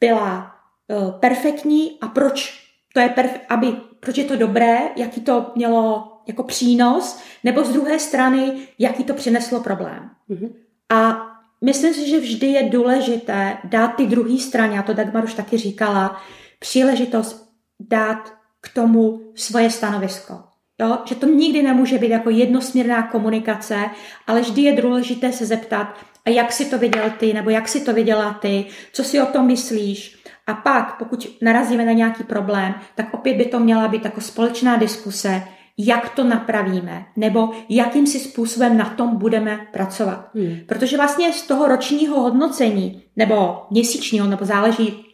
byla 0.07 0.55
uh, 0.87 1.11
perfektní 1.11 1.97
a 2.01 2.07
proč 2.07 2.65
to 2.93 2.99
je 2.99 3.07
perf- 3.07 3.39
aby, 3.49 3.75
proč 3.99 4.17
je 4.17 4.23
to 4.23 4.35
dobré, 4.35 4.77
jaký 4.95 5.21
to 5.21 5.51
mělo 5.55 6.11
jako 6.27 6.43
přínos, 6.43 7.19
nebo 7.43 7.63
z 7.63 7.73
druhé 7.73 7.99
strany, 7.99 8.67
jaký 8.79 9.03
to 9.03 9.13
přineslo 9.13 9.59
problém. 9.59 10.09
Mm-hmm. 10.29 10.49
A 10.89 11.27
myslím 11.61 11.93
si, 11.93 12.09
že 12.09 12.19
vždy 12.19 12.47
je 12.47 12.69
důležité 12.69 13.57
dát 13.63 13.87
ty 13.87 14.07
druhé 14.07 14.37
straně, 14.37 14.79
a 14.79 14.83
to 14.83 14.93
Dagmar 14.93 15.23
už 15.23 15.33
taky 15.33 15.57
říkala, 15.57 16.21
příležitost 16.59 17.49
dát 17.79 18.33
k 18.61 18.73
tomu 18.73 19.21
svoje 19.35 19.69
stanovisko. 19.69 20.43
Jo? 20.79 20.97
Že 21.05 21.15
to 21.15 21.25
nikdy 21.27 21.63
nemůže 21.63 21.97
být 21.97 22.11
jako 22.11 22.29
jednosměrná 22.29 23.03
komunikace, 23.03 23.89
ale 24.27 24.41
vždy 24.41 24.61
je 24.61 24.81
důležité 24.81 25.31
se 25.31 25.45
zeptat, 25.45 25.87
a 26.25 26.29
jak 26.29 26.51
si 26.51 26.65
to 26.65 26.77
viděl 26.77 27.09
ty, 27.19 27.33
nebo 27.33 27.49
jak 27.49 27.67
si 27.67 27.81
to 27.81 27.93
viděla 27.93 28.33
ty, 28.33 28.65
co 28.93 29.03
si 29.03 29.21
o 29.21 29.25
tom 29.25 29.47
myslíš. 29.47 30.15
A 30.47 30.53
pak, 30.53 30.97
pokud 30.97 31.27
narazíme 31.41 31.85
na 31.85 31.91
nějaký 31.91 32.23
problém, 32.23 32.75
tak 32.95 33.13
opět 33.13 33.37
by 33.37 33.45
to 33.45 33.59
měla 33.59 33.87
být 33.87 34.05
jako 34.05 34.21
společná 34.21 34.77
diskuse, 34.77 35.41
jak 35.77 36.09
to 36.09 36.23
napravíme, 36.23 37.05
nebo 37.15 37.49
jakým 37.69 38.07
si 38.07 38.19
způsobem 38.19 38.77
na 38.77 38.85
tom 38.85 39.17
budeme 39.17 39.67
pracovat. 39.73 40.29
Hmm. 40.35 40.57
Protože 40.65 40.97
vlastně 40.97 41.33
z 41.33 41.41
toho 41.41 41.67
ročního 41.67 42.21
hodnocení, 42.21 43.03
nebo 43.15 43.65
měsíčního, 43.71 44.27
nebo 44.27 44.45
záleží, 44.45 45.05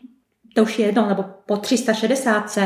to 0.56 0.64
už 0.64 0.80
je 0.80 0.86
jedno, 0.86 1.10
nebo 1.10 1.26
po 1.46 1.58
360, 1.58 2.58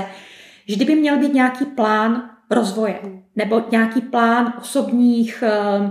vždy 0.68 0.86
by 0.86 0.96
měl 0.96 1.18
být 1.18 1.34
nějaký 1.34 1.66
plán 1.66 2.30
rozvoje, 2.50 3.00
hmm. 3.04 3.24
nebo 3.36 3.64
nějaký 3.72 4.02
plán 4.02 4.54
osobních 4.62 5.44
uh, 5.80 5.90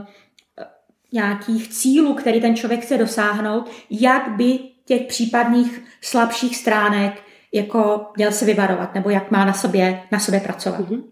nějakých 1.14 1.68
cílů, 1.68 2.14
který 2.14 2.40
ten 2.40 2.57
člověk 2.57 2.81
chce 2.81 2.98
dosáhnout, 2.98 3.70
jak 3.90 4.37
by 4.37 4.59
těch 4.85 5.03
případných 5.07 5.83
slabších 6.00 6.57
stránek 6.57 7.22
jako 7.53 8.07
měl 8.16 8.33
se 8.33 8.44
vyvarovat, 8.44 8.94
nebo 8.94 9.11
jak 9.11 9.31
má 9.31 9.44
na 9.44 9.53
sobě, 9.53 10.03
na 10.12 10.18
sobě 10.18 10.40
pracovat. 10.40 10.81
Mm-hmm. 10.81 11.03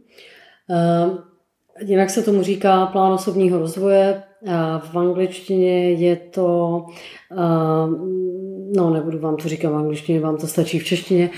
Uh, 0.69 1.19
jinak 1.81 2.11
se 2.11 2.23
tomu 2.23 2.43
říká 2.43 2.87
plán 2.87 3.13
osobního 3.13 3.59
rozvoje. 3.59 4.23
V 4.93 4.99
angličtině 4.99 5.91
je 5.91 6.17
to, 6.17 6.85
no 8.77 8.91
nebudu 8.91 9.19
vám 9.19 9.37
to 9.37 9.49
říkat 9.49 9.71
v 9.71 9.77
angličtině, 9.77 10.21
vám 10.21 10.37
to 10.37 10.47
stačí 10.47 10.79
v 10.79 10.85
češtině. 10.85 11.31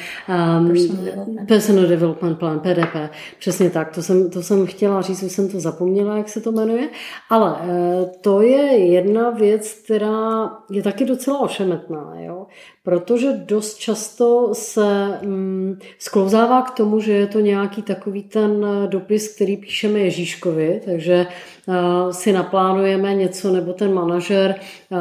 Personal 1.49 1.87
Development 1.87 2.39
Plan, 2.39 2.61
PDP. 2.61 3.11
Přesně 3.39 3.71
tak, 3.71 3.95
to 3.95 4.03
jsem, 4.03 4.31
to 4.31 4.43
jsem 4.43 4.67
chtěla 4.67 5.03
říct, 5.03 5.23
už 5.23 5.33
jsem 5.33 5.49
to 5.49 5.61
zapomněla, 5.61 6.17
jak 6.17 6.29
se 6.29 6.41
to 6.41 6.53
jmenuje. 6.53 6.89
Ale 7.31 7.57
e, 7.61 8.07
to 8.21 8.43
je 8.43 8.79
jedna 8.93 9.31
věc, 9.31 9.73
která 9.85 10.51
je 10.71 10.83
taky 10.83 11.05
docela 11.05 11.41
ošemetná, 11.41 12.13
jo? 12.17 12.47
Protože 12.85 13.33
dost 13.33 13.77
často 13.77 14.51
se 14.53 15.19
mm, 15.23 15.79
sklouzává 15.99 16.63
k 16.63 16.71
tomu, 16.71 17.01
že 17.01 17.13
je 17.13 17.27
to 17.27 17.41
nějaký 17.41 17.83
takový 17.83 18.23
ten 18.23 18.67
dopis, 18.87 19.35
který 19.35 19.57
píšeme 19.57 20.01
Ježíškovi, 20.01 20.81
takže 20.85 21.27
uh, 21.67 21.75
si 22.11 22.33
naplánujeme 22.33 23.15
něco, 23.15 23.53
nebo 23.53 23.73
ten 23.73 23.95
manažer 23.95 24.55
uh, 24.89 24.99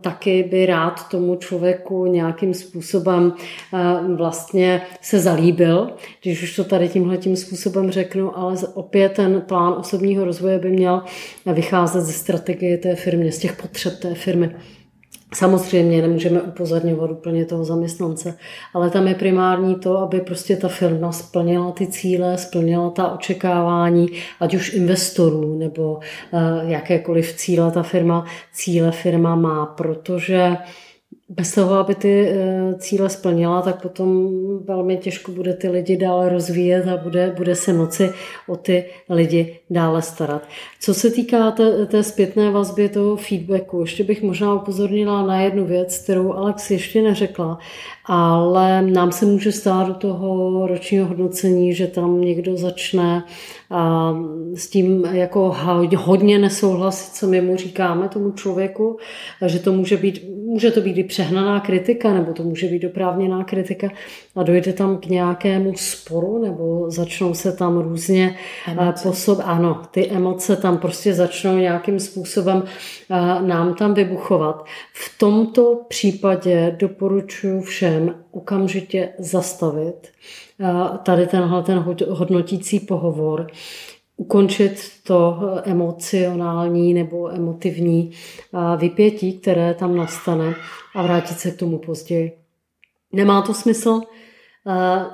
taky 0.00 0.42
by 0.42 0.66
rád 0.66 1.08
tomu 1.08 1.36
člověku 1.36 2.06
nějakým 2.06 2.54
způsobem 2.54 3.32
uh, 3.72 4.16
vlastně 4.16 4.82
se 5.00 5.18
zalíbil, 5.20 5.90
když 6.22 6.42
už 6.42 6.56
to 6.56 6.64
tady 6.64 6.88
tímhle 6.88 7.16
tím 7.16 7.36
způsobem 7.36 7.90
řeknu, 7.90 8.38
ale 8.38 8.56
opět 8.74 9.12
ten 9.12 9.40
plán 9.40 9.74
osobního 9.78 10.24
rozvoje 10.24 10.58
by 10.58 10.70
měl 10.70 11.02
vycházet 11.46 12.00
ze 12.00 12.12
strategie 12.12 12.78
té 12.78 12.94
firmy, 12.94 13.32
z 13.32 13.38
těch 13.38 13.62
potřeb 13.62 13.98
té 13.98 14.14
firmy. 14.14 14.54
Samozřejmě 15.34 16.02
nemůžeme 16.02 16.42
upozorňovat 16.42 17.10
úplně 17.10 17.44
toho 17.44 17.64
zaměstnance, 17.64 18.38
ale 18.74 18.90
tam 18.90 19.08
je 19.08 19.14
primární 19.14 19.74
to, 19.74 19.98
aby 19.98 20.20
prostě 20.20 20.56
ta 20.56 20.68
firma 20.68 21.12
splnila 21.12 21.72
ty 21.72 21.86
cíle, 21.86 22.38
splnila 22.38 22.90
ta 22.90 23.12
očekávání, 23.12 24.06
ať 24.40 24.54
už 24.54 24.74
investorů 24.74 25.58
nebo 25.58 25.92
uh, 25.92 26.00
jakékoliv 26.70 27.32
cíle 27.32 27.70
ta 27.70 27.82
firma, 27.82 28.24
cíle 28.52 28.90
firma 28.90 29.34
má, 29.34 29.66
protože 29.66 30.56
bez 31.36 31.54
toho, 31.54 31.74
aby 31.74 31.94
ty 31.94 32.28
eh, 32.28 32.74
cíle 32.78 33.10
splnila, 33.10 33.62
tak 33.62 33.82
potom 33.82 34.28
velmi 34.64 34.96
těžko 34.96 35.32
bude 35.32 35.54
ty 35.54 35.68
lidi 35.68 35.96
dále 35.96 36.28
rozvíjet 36.28 36.88
a 36.88 36.96
bude, 36.96 37.34
bude 37.36 37.54
se 37.54 37.72
moci 37.72 38.12
o 38.48 38.56
ty 38.56 38.84
lidi 39.08 39.58
dále 39.70 40.02
starat. 40.02 40.42
Co 40.80 40.94
se 40.94 41.10
týká 41.10 41.50
té, 41.50 41.86
té 41.86 42.02
zpětné 42.02 42.50
vazby, 42.50 42.88
toho 42.88 43.16
feedbacku, 43.16 43.80
ještě 43.80 44.04
bych 44.04 44.22
možná 44.22 44.54
upozornila 44.54 45.26
na 45.26 45.40
jednu 45.40 45.66
věc, 45.66 45.98
kterou 45.98 46.32
Alex 46.32 46.70
ještě 46.70 47.02
neřekla, 47.02 47.58
ale 48.06 48.82
nám 48.82 49.12
se 49.12 49.26
může 49.26 49.52
stát 49.52 49.86
do 49.86 49.94
toho 49.94 50.66
ročního 50.66 51.06
hodnocení, 51.06 51.74
že 51.74 51.86
tam 51.86 52.20
někdo 52.20 52.56
začne 52.56 53.24
a 53.70 54.14
s 54.54 54.68
tím 54.68 55.04
jako 55.12 55.56
hodně 55.96 56.38
nesouhlasit, 56.38 57.14
co 57.14 57.26
my 57.26 57.40
mu 57.40 57.56
říkáme 57.56 58.08
tomu 58.08 58.32
člověku, 58.32 58.98
že 59.46 59.58
to 59.58 59.72
může 59.72 59.96
být, 59.96 60.24
může 60.44 60.70
to 60.70 60.80
být 60.80 60.98
i 60.98 61.04
přehnaná 61.22 61.60
kritika, 61.60 62.12
nebo 62.12 62.32
to 62.32 62.42
může 62.42 62.68
být 62.68 62.84
oprávněná 62.84 63.44
kritika 63.44 63.88
a 64.36 64.42
dojde 64.42 64.72
tam 64.72 64.98
k 64.98 65.06
nějakému 65.06 65.72
sporu, 65.76 66.42
nebo 66.42 66.90
začnou 66.90 67.34
se 67.34 67.52
tam 67.52 67.78
různě 67.78 68.36
posob, 69.02 69.38
ano, 69.44 69.82
ty 69.90 70.10
emoce 70.10 70.56
tam 70.56 70.78
prostě 70.78 71.14
začnou 71.14 71.56
nějakým 71.56 72.00
způsobem 72.00 72.62
nám 73.40 73.74
tam 73.74 73.94
vybuchovat. 73.94 74.64
V 74.92 75.18
tomto 75.18 75.80
případě 75.88 76.76
doporučuji 76.78 77.60
všem 77.60 78.14
okamžitě 78.30 79.08
zastavit 79.18 80.08
tady 81.02 81.26
tenhle 81.26 81.62
ten 81.62 81.84
hodnotící 82.08 82.80
pohovor, 82.80 83.46
ukončit 84.22 84.90
to 85.06 85.38
emocionální 85.64 86.94
nebo 86.94 87.34
emotivní 87.34 88.10
vypětí, 88.76 89.38
které 89.38 89.74
tam 89.74 89.96
nastane 89.96 90.54
a 90.94 91.02
vrátit 91.02 91.38
se 91.38 91.50
k 91.50 91.58
tomu 91.58 91.78
později. 91.78 92.32
Nemá 93.12 93.42
to 93.42 93.54
smysl, 93.54 94.00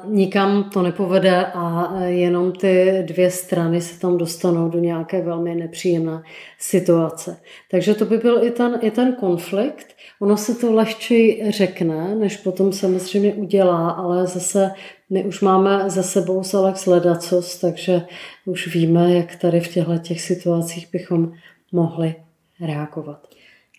nikam 0.05 0.71
to 0.71 0.83
nepovede 0.83 1.47
a 1.55 1.94
jenom 2.05 2.53
ty 2.53 3.03
dvě 3.07 3.31
strany 3.31 3.81
se 3.81 4.01
tam 4.01 4.18
dostanou 4.18 4.68
do 4.68 4.79
nějaké 4.79 5.23
velmi 5.23 5.55
nepříjemné 5.55 6.23
situace. 6.59 7.40
Takže 7.71 7.94
to 7.94 8.05
by 8.05 8.18
byl 8.18 8.44
i 8.44 8.51
ten, 8.51 8.79
i 8.83 8.90
ten 8.90 9.12
konflikt. 9.21 9.87
Ono 10.21 10.37
se 10.37 10.55
to 10.55 10.73
lehčej 10.73 11.44
řekne, 11.49 12.14
než 12.14 12.37
potom 12.37 12.73
samozřejmě 12.73 13.35
udělá, 13.35 13.90
ale 13.90 14.27
zase 14.27 14.71
my 15.11 15.25
už 15.25 15.40
máme 15.40 15.90
za 15.90 16.03
sebou 16.03 16.44
s 16.44 16.55
Alex 16.55 16.87
Ledacos, 16.87 17.59
takže 17.59 18.07
už 18.44 18.75
víme, 18.75 19.14
jak 19.14 19.37
tady 19.37 19.61
v 19.61 19.68
těchto 19.68 19.99
těch 19.99 20.21
situacích 20.21 20.88
bychom 20.92 21.33
mohli 21.73 22.14
reagovat. 22.61 23.29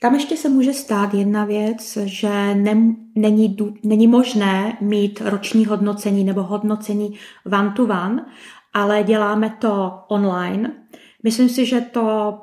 Tam 0.01 0.13
ještě 0.15 0.37
se 0.37 0.49
může 0.49 0.73
stát 0.73 1.13
jedna 1.13 1.45
věc, 1.45 1.97
že 2.05 2.55
ne, 2.55 2.95
není, 3.15 3.57
není 3.83 4.07
možné 4.07 4.77
mít 4.81 5.21
roční 5.21 5.65
hodnocení 5.65 6.23
nebo 6.23 6.43
hodnocení 6.43 7.19
one 7.45 7.73
to 7.75 7.83
one, 7.83 8.25
ale 8.73 9.03
děláme 9.03 9.57
to 9.59 9.93
online. 10.07 10.73
Myslím 11.23 11.49
si, 11.49 11.65
že 11.65 11.81
to 11.81 12.37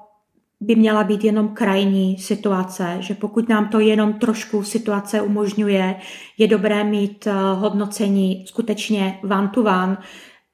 by 0.61 0.77
měla 0.77 1.05
být 1.05 1.25
jenom 1.25 1.49
krajní 1.49 2.19
situace, 2.19 2.97
že 3.01 3.15
pokud 3.15 3.49
nám 3.49 3.69
to 3.69 3.81
jenom 3.81 4.13
trošku 4.13 4.63
situace 4.63 5.21
umožňuje, 5.21 5.97
je 6.39 6.49
dobré 6.49 6.85
mít 6.85 7.27
eh, 7.27 7.33
hodnocení 7.55 8.45
skutečně 8.47 9.21
one 9.23 9.49
to 9.49 9.61
one, 9.61 9.97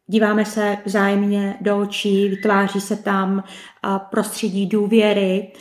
díváme 0.07 0.45
se 0.45 0.79
vzájemně 0.85 1.57
do 1.61 1.79
očí, 1.79 2.29
vytváří 2.29 2.81
se 2.81 2.97
tam 2.97 3.45
eh, 3.45 3.99
prostředí 4.11 4.67
důvěry, 4.67 5.53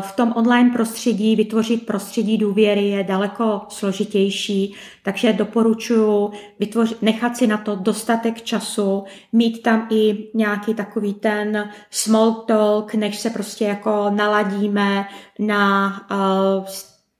v 0.00 0.12
tom 0.12 0.32
online 0.36 0.70
prostředí 0.70 1.36
vytvořit 1.36 1.86
prostředí 1.86 2.38
důvěry 2.38 2.88
je 2.88 3.04
daleko 3.04 3.60
složitější, 3.68 4.74
takže 5.02 5.32
doporučuji 5.32 6.30
vytvořit, 6.58 7.02
nechat 7.02 7.36
si 7.36 7.46
na 7.46 7.56
to 7.56 7.76
dostatek 7.76 8.42
času, 8.42 9.04
mít 9.32 9.62
tam 9.62 9.86
i 9.90 10.28
nějaký 10.34 10.74
takový 10.74 11.14
ten 11.14 11.70
small 11.90 12.32
talk, 12.32 12.94
než 12.94 13.18
se 13.18 13.30
prostě 13.30 13.64
jako 13.64 14.10
naladíme 14.10 15.08
na 15.38 16.00
uh, 16.10 16.66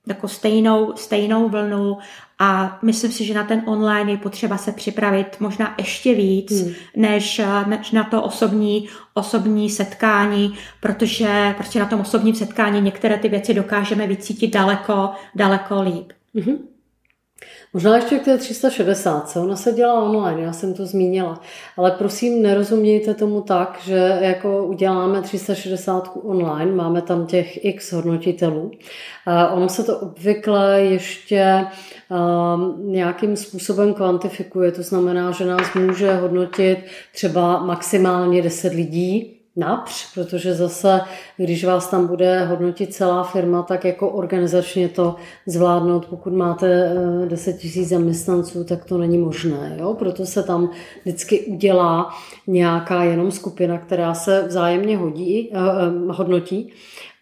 jako 0.07 0.27
stejnou, 0.27 0.93
stejnou 0.95 1.49
vlnu 1.49 1.97
a 2.39 2.79
myslím 2.81 3.11
si, 3.11 3.25
že 3.25 3.33
na 3.33 3.43
ten 3.43 3.63
online 3.65 4.11
je 4.11 4.17
potřeba 4.17 4.57
se 4.57 4.71
připravit 4.71 5.37
možná 5.39 5.75
ještě 5.77 6.15
víc, 6.15 6.51
hmm. 6.51 6.73
než, 6.95 7.41
než 7.67 7.91
na 7.91 8.03
to 8.03 8.23
osobní, 8.23 8.89
osobní 9.13 9.69
setkání, 9.69 10.53
protože 10.79 11.53
prostě 11.57 11.79
na 11.79 11.85
tom 11.85 12.01
osobním 12.01 12.35
setkání 12.35 12.81
některé 12.81 13.17
ty 13.17 13.29
věci 13.29 13.53
dokážeme 13.53 14.07
vycítit 14.07 14.53
daleko, 14.53 15.09
daleko 15.35 15.81
líp. 15.81 16.13
hmm 16.35 16.74
Možná 17.75 17.95
ještě 17.95 18.19
k 18.19 18.25
té 18.25 18.37
360, 18.37 19.29
co? 19.29 19.41
ona 19.41 19.55
se 19.55 19.71
dělá 19.71 20.03
online, 20.03 20.41
já 20.41 20.53
jsem 20.53 20.73
to 20.73 20.85
zmínila, 20.85 21.41
ale 21.77 21.91
prosím 21.91 22.41
nerozumějte 22.41 23.13
tomu 23.13 23.41
tak, 23.41 23.79
že 23.83 24.17
jako 24.21 24.65
uděláme 24.65 25.21
360 25.21 26.11
online, 26.23 26.71
máme 26.71 27.01
tam 27.01 27.25
těch 27.25 27.65
x 27.65 27.91
hodnotitelů. 27.91 28.71
Ono 29.53 29.69
se 29.69 29.83
to 29.83 29.99
obvykle 29.99 30.81
ještě 30.81 31.65
um, 32.09 32.91
nějakým 32.91 33.35
způsobem 33.35 33.93
kvantifikuje, 33.93 34.71
to 34.71 34.83
znamená, 34.83 35.31
že 35.31 35.45
nás 35.45 35.73
může 35.73 36.15
hodnotit 36.15 36.77
třeba 37.13 37.59
maximálně 37.65 38.41
10 38.41 38.73
lidí, 38.73 39.34
např, 39.55 40.13
protože 40.13 40.53
zase, 40.53 41.01
když 41.37 41.65
vás 41.65 41.89
tam 41.89 42.07
bude 42.07 42.45
hodnotit 42.45 42.93
celá 42.93 43.23
firma, 43.23 43.63
tak 43.63 43.85
jako 43.85 44.09
organizačně 44.09 44.89
to 44.89 45.15
zvládnout, 45.45 46.05
pokud 46.05 46.33
máte 46.33 46.95
10 47.27 47.55
eh, 47.55 47.57
tisíc 47.57 47.89
zaměstnanců, 47.89 48.63
tak 48.63 48.85
to 48.85 48.97
není 48.97 49.17
možné. 49.17 49.75
Jo? 49.79 49.93
Proto 49.93 50.25
se 50.25 50.43
tam 50.43 50.69
vždycky 51.01 51.39
udělá 51.45 52.09
nějaká 52.47 53.03
jenom 53.03 53.31
skupina, 53.31 53.77
která 53.77 54.13
se 54.13 54.43
vzájemně 54.47 54.97
hodí, 54.97 55.49
eh, 55.53 55.57
eh, 55.57 56.11
hodnotí 56.11 56.73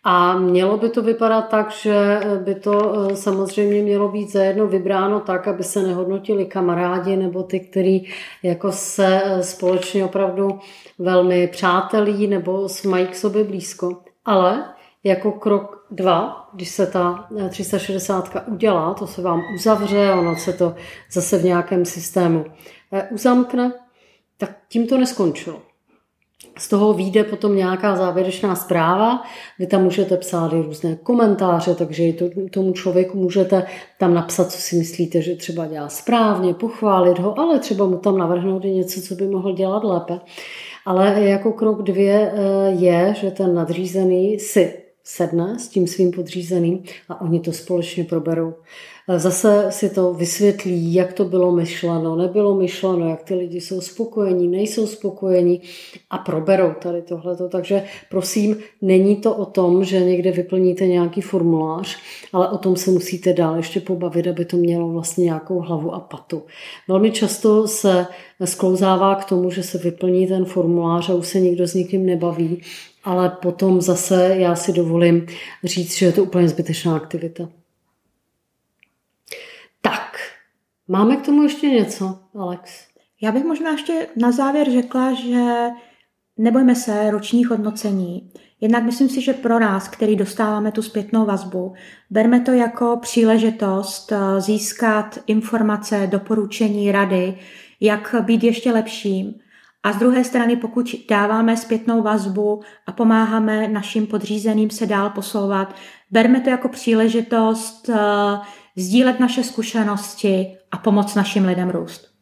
A 0.03 0.37
mělo 0.37 0.77
by 0.77 0.89
to 0.89 1.01
vypadat 1.01 1.41
tak, 1.41 1.71
že 1.71 2.19
by 2.43 2.55
to 2.55 3.07
eh, 3.11 3.15
samozřejmě 3.15 3.81
mělo 3.81 4.09
být 4.09 4.31
zajedno 4.31 4.67
vybráno 4.67 5.19
tak, 5.19 5.47
aby 5.47 5.63
se 5.63 5.83
nehodnotili 5.83 6.45
kamarádi 6.45 7.15
nebo 7.15 7.43
ty, 7.43 7.59
kteří 7.59 8.09
jako 8.43 8.71
se 8.71 9.21
eh, 9.25 9.43
společně 9.43 10.05
opravdu 10.05 10.59
velmi 10.99 11.47
přátelí 11.47 12.27
nebo 12.27 12.67
mají 12.87 13.07
k 13.07 13.15
sobě 13.15 13.43
blízko. 13.43 14.03
Ale 14.25 14.73
jako 15.03 15.31
krok 15.31 15.87
dva, 15.91 16.49
když 16.53 16.69
se 16.69 16.87
ta 16.87 17.27
360 17.49 18.35
eh, 18.35 18.41
udělá, 18.41 18.93
to 18.93 19.07
se 19.07 19.21
vám 19.21 19.41
uzavře, 19.55 20.13
ono 20.13 20.35
se 20.35 20.53
to 20.53 20.75
zase 21.11 21.37
v 21.37 21.43
nějakém 21.43 21.85
systému 21.85 22.45
uzamkne, 23.11 23.73
tak 24.37 24.49
tím 24.69 24.87
to 24.87 24.97
neskončilo. 24.97 25.72
Z 26.57 26.69
toho 26.69 26.93
vyjde 26.93 27.23
potom 27.23 27.55
nějaká 27.55 27.95
závěrečná 27.95 28.55
zpráva, 28.55 29.23
vy 29.59 29.67
tam 29.67 29.83
můžete 29.83 30.17
psát 30.17 30.53
i 30.53 30.61
různé 30.61 30.95
komentáře, 30.95 31.75
takže 31.75 32.03
i 32.03 32.13
to, 32.13 32.25
tomu 32.51 32.73
člověku 32.73 33.17
můžete 33.17 33.65
tam 33.99 34.13
napsat, 34.13 34.51
co 34.51 34.57
si 34.57 34.75
myslíte, 34.75 35.21
že 35.21 35.35
třeba 35.35 35.67
dělá 35.67 35.89
správně, 35.89 36.53
pochválit 36.53 37.19
ho, 37.19 37.39
ale 37.39 37.59
třeba 37.59 37.85
mu 37.85 37.97
tam 37.97 38.17
navrhnout 38.17 38.65
i 38.65 38.71
něco, 38.71 39.01
co 39.01 39.15
by 39.15 39.27
mohl 39.27 39.53
dělat 39.53 39.83
lépe. 39.83 40.19
Ale 40.85 41.21
jako 41.21 41.51
krok 41.51 41.83
dvě 41.83 42.31
eh, 42.33 42.71
je, 42.71 43.13
že 43.17 43.31
ten 43.31 43.55
nadřízený 43.55 44.39
si 44.39 44.82
sedne 45.03 45.59
s 45.59 45.67
tím 45.67 45.87
svým 45.87 46.11
podřízeným 46.11 46.83
a 47.09 47.21
oni 47.21 47.39
to 47.39 47.51
společně 47.51 48.03
proberou. 48.03 48.53
Zase 49.17 49.65
si 49.69 49.89
to 49.89 50.13
vysvětlí, 50.13 50.93
jak 50.93 51.13
to 51.13 51.25
bylo 51.25 51.51
myšleno, 51.51 52.15
nebylo 52.15 52.55
myšleno, 52.55 53.09
jak 53.09 53.23
ty 53.23 53.35
lidi 53.35 53.61
jsou 53.61 53.81
spokojení, 53.81 54.47
nejsou 54.47 54.87
spokojení 54.87 55.61
a 56.09 56.17
proberou 56.17 56.73
tady 56.73 57.01
tohleto. 57.01 57.49
Takže 57.49 57.83
prosím, 58.09 58.57
není 58.81 59.15
to 59.15 59.35
o 59.35 59.45
tom, 59.45 59.83
že 59.83 59.99
někde 59.99 60.31
vyplníte 60.31 60.87
nějaký 60.87 61.21
formulář, 61.21 61.97
ale 62.33 62.49
o 62.49 62.57
tom 62.57 62.75
se 62.75 62.91
musíte 62.91 63.33
dál 63.33 63.55
ještě 63.55 63.79
pobavit, 63.79 64.27
aby 64.27 64.45
to 64.45 64.57
mělo 64.57 64.89
vlastně 64.89 65.23
nějakou 65.23 65.59
hlavu 65.59 65.93
a 65.93 65.99
patu. 65.99 66.43
Velmi 66.87 67.11
často 67.11 67.67
se 67.67 68.07
sklouzává 68.45 69.15
k 69.15 69.25
tomu, 69.25 69.51
že 69.51 69.63
se 69.63 69.77
vyplní 69.77 70.27
ten 70.27 70.45
formulář 70.45 71.09
a 71.09 71.13
už 71.13 71.27
se 71.27 71.39
nikdo 71.39 71.67
s 71.67 71.73
nikým 71.73 72.05
nebaví, 72.05 72.61
ale 73.03 73.29
potom 73.29 73.81
zase 73.81 74.35
já 74.37 74.55
si 74.55 74.73
dovolím 74.73 75.25
říct, 75.63 75.97
že 75.97 76.05
je 76.05 76.11
to 76.11 76.23
úplně 76.23 76.47
zbytečná 76.47 76.95
aktivita. 76.95 77.49
Máme 80.87 81.15
k 81.15 81.25
tomu 81.25 81.43
ještě 81.43 81.67
něco, 81.67 82.19
Alex? 82.35 82.87
Já 83.21 83.31
bych 83.31 83.43
možná 83.43 83.71
ještě 83.71 84.07
na 84.15 84.31
závěr 84.31 84.71
řekla, 84.71 85.13
že 85.13 85.69
nebojme 86.37 86.75
se 86.75 87.11
ročních 87.11 87.47
hodnocení. 87.47 88.31
Jednak 88.61 88.83
myslím 88.83 89.09
si, 89.09 89.21
že 89.21 89.33
pro 89.33 89.59
nás, 89.59 89.87
který 89.87 90.15
dostáváme 90.15 90.71
tu 90.71 90.81
zpětnou 90.81 91.25
vazbu, 91.25 91.73
berme 92.09 92.39
to 92.39 92.51
jako 92.51 92.97
příležitost 93.01 94.11
eh, 94.11 94.41
získat 94.41 95.19
informace, 95.27 96.07
doporučení, 96.11 96.91
rady, 96.91 97.37
jak 97.79 98.15
být 98.21 98.43
ještě 98.43 98.71
lepším. 98.71 99.35
A 99.83 99.93
z 99.93 99.97
druhé 99.97 100.23
strany, 100.23 100.55
pokud 100.55 100.95
dáváme 101.09 101.57
zpětnou 101.57 102.01
vazbu 102.01 102.61
a 102.87 102.91
pomáháme 102.91 103.67
našim 103.67 104.07
podřízeným 104.07 104.69
se 104.69 104.85
dál 104.85 105.09
posouvat, 105.09 105.75
berme 106.11 106.39
to 106.39 106.49
jako 106.49 106.69
příležitost 106.69 107.89
uh, 107.89 107.95
sdílet 108.75 109.19
naše 109.19 109.43
zkušenosti 109.43 110.57
a 110.71 110.77
pomoct 110.77 111.15
našim 111.15 111.45
lidem 111.45 111.69
růst. 111.69 112.13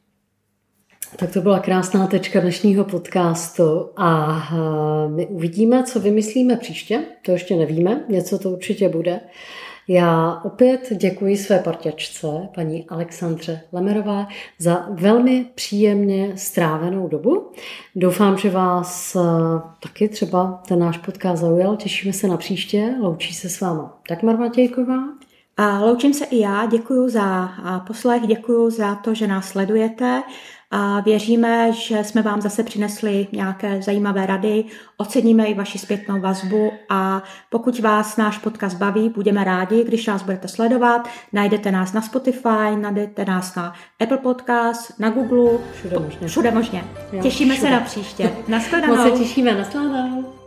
Tak 1.15 1.33
to 1.33 1.41
byla 1.41 1.59
krásná 1.59 2.07
tečka 2.07 2.39
dnešního 2.39 2.83
podcastu 2.83 3.89
a 3.97 4.41
eh, 4.53 5.09
my 5.09 5.27
uvidíme, 5.27 5.83
co 5.83 5.99
vymyslíme 5.99 6.57
příště. 6.57 7.03
To 7.25 7.31
ještě 7.31 7.55
nevíme, 7.55 8.05
něco 8.09 8.39
to 8.39 8.49
určitě 8.49 8.89
bude. 8.89 9.19
Já 9.87 10.41
opět 10.43 10.87
děkuji 10.95 11.37
své 11.37 11.59
parťačce, 11.59 12.27
paní 12.55 12.89
Alexandře 12.89 13.61
Lemerové, 13.71 14.25
za 14.59 14.87
velmi 14.89 15.45
příjemně 15.55 16.31
strávenou 16.35 17.07
dobu. 17.07 17.51
Doufám, 17.95 18.37
že 18.37 18.49
vás 18.49 19.15
eh, 19.15 19.19
taky 19.83 20.09
třeba 20.09 20.63
ten 20.67 20.79
náš 20.79 20.97
podcast 20.97 21.41
zaujal. 21.41 21.75
Těšíme 21.75 22.13
se 22.13 22.27
na 22.27 22.37
příště. 22.37 22.95
Loučí 23.01 23.33
se 23.33 23.49
s 23.49 23.61
váma 23.61 24.01
Dagmar 24.09 24.37
Matějková 24.37 25.03
a 25.57 25.79
loučím 25.79 26.13
se 26.13 26.25
i 26.25 26.39
já, 26.39 26.65
děkuji 26.65 27.09
za 27.09 27.49
poslech, 27.87 28.21
děkuji 28.27 28.69
za 28.69 28.95
to, 28.95 29.13
že 29.13 29.27
nás 29.27 29.49
sledujete 29.49 30.23
a 30.71 30.99
věříme, 30.99 31.73
že 31.73 32.03
jsme 32.03 32.21
vám 32.21 32.41
zase 32.41 32.63
přinesli 32.63 33.27
nějaké 33.31 33.81
zajímavé 33.81 34.25
rady, 34.25 34.63
oceníme 34.97 35.45
i 35.45 35.53
vaši 35.53 35.77
zpětnou 35.77 36.19
vazbu 36.21 36.71
a 36.89 37.23
pokud 37.49 37.79
vás 37.79 38.17
náš 38.17 38.37
podcast 38.37 38.77
baví, 38.77 39.09
budeme 39.09 39.43
rádi, 39.43 39.83
když 39.83 40.07
nás 40.07 40.23
budete 40.23 40.47
sledovat. 40.47 41.09
Najdete 41.33 41.71
nás 41.71 41.93
na 41.93 42.01
Spotify, 42.01 42.75
najdete 42.81 43.25
nás 43.25 43.55
na 43.55 43.73
Apple 43.99 44.17
Podcast, 44.17 44.99
na 44.99 45.09
Google. 45.09 45.59
Všude 45.73 45.99
možně. 45.99 46.27
Všude 46.27 46.51
možně. 46.51 46.83
Jo, 47.11 47.21
Těšíme 47.23 47.53
všude. 47.53 47.69
se 47.69 47.75
na 47.75 47.81
příště. 47.81 48.31
Naschledanou. 48.47 48.95
Moc 48.95 49.03
se 49.03 49.23
těšíme. 49.23 49.55
Naschledanou. 49.55 50.40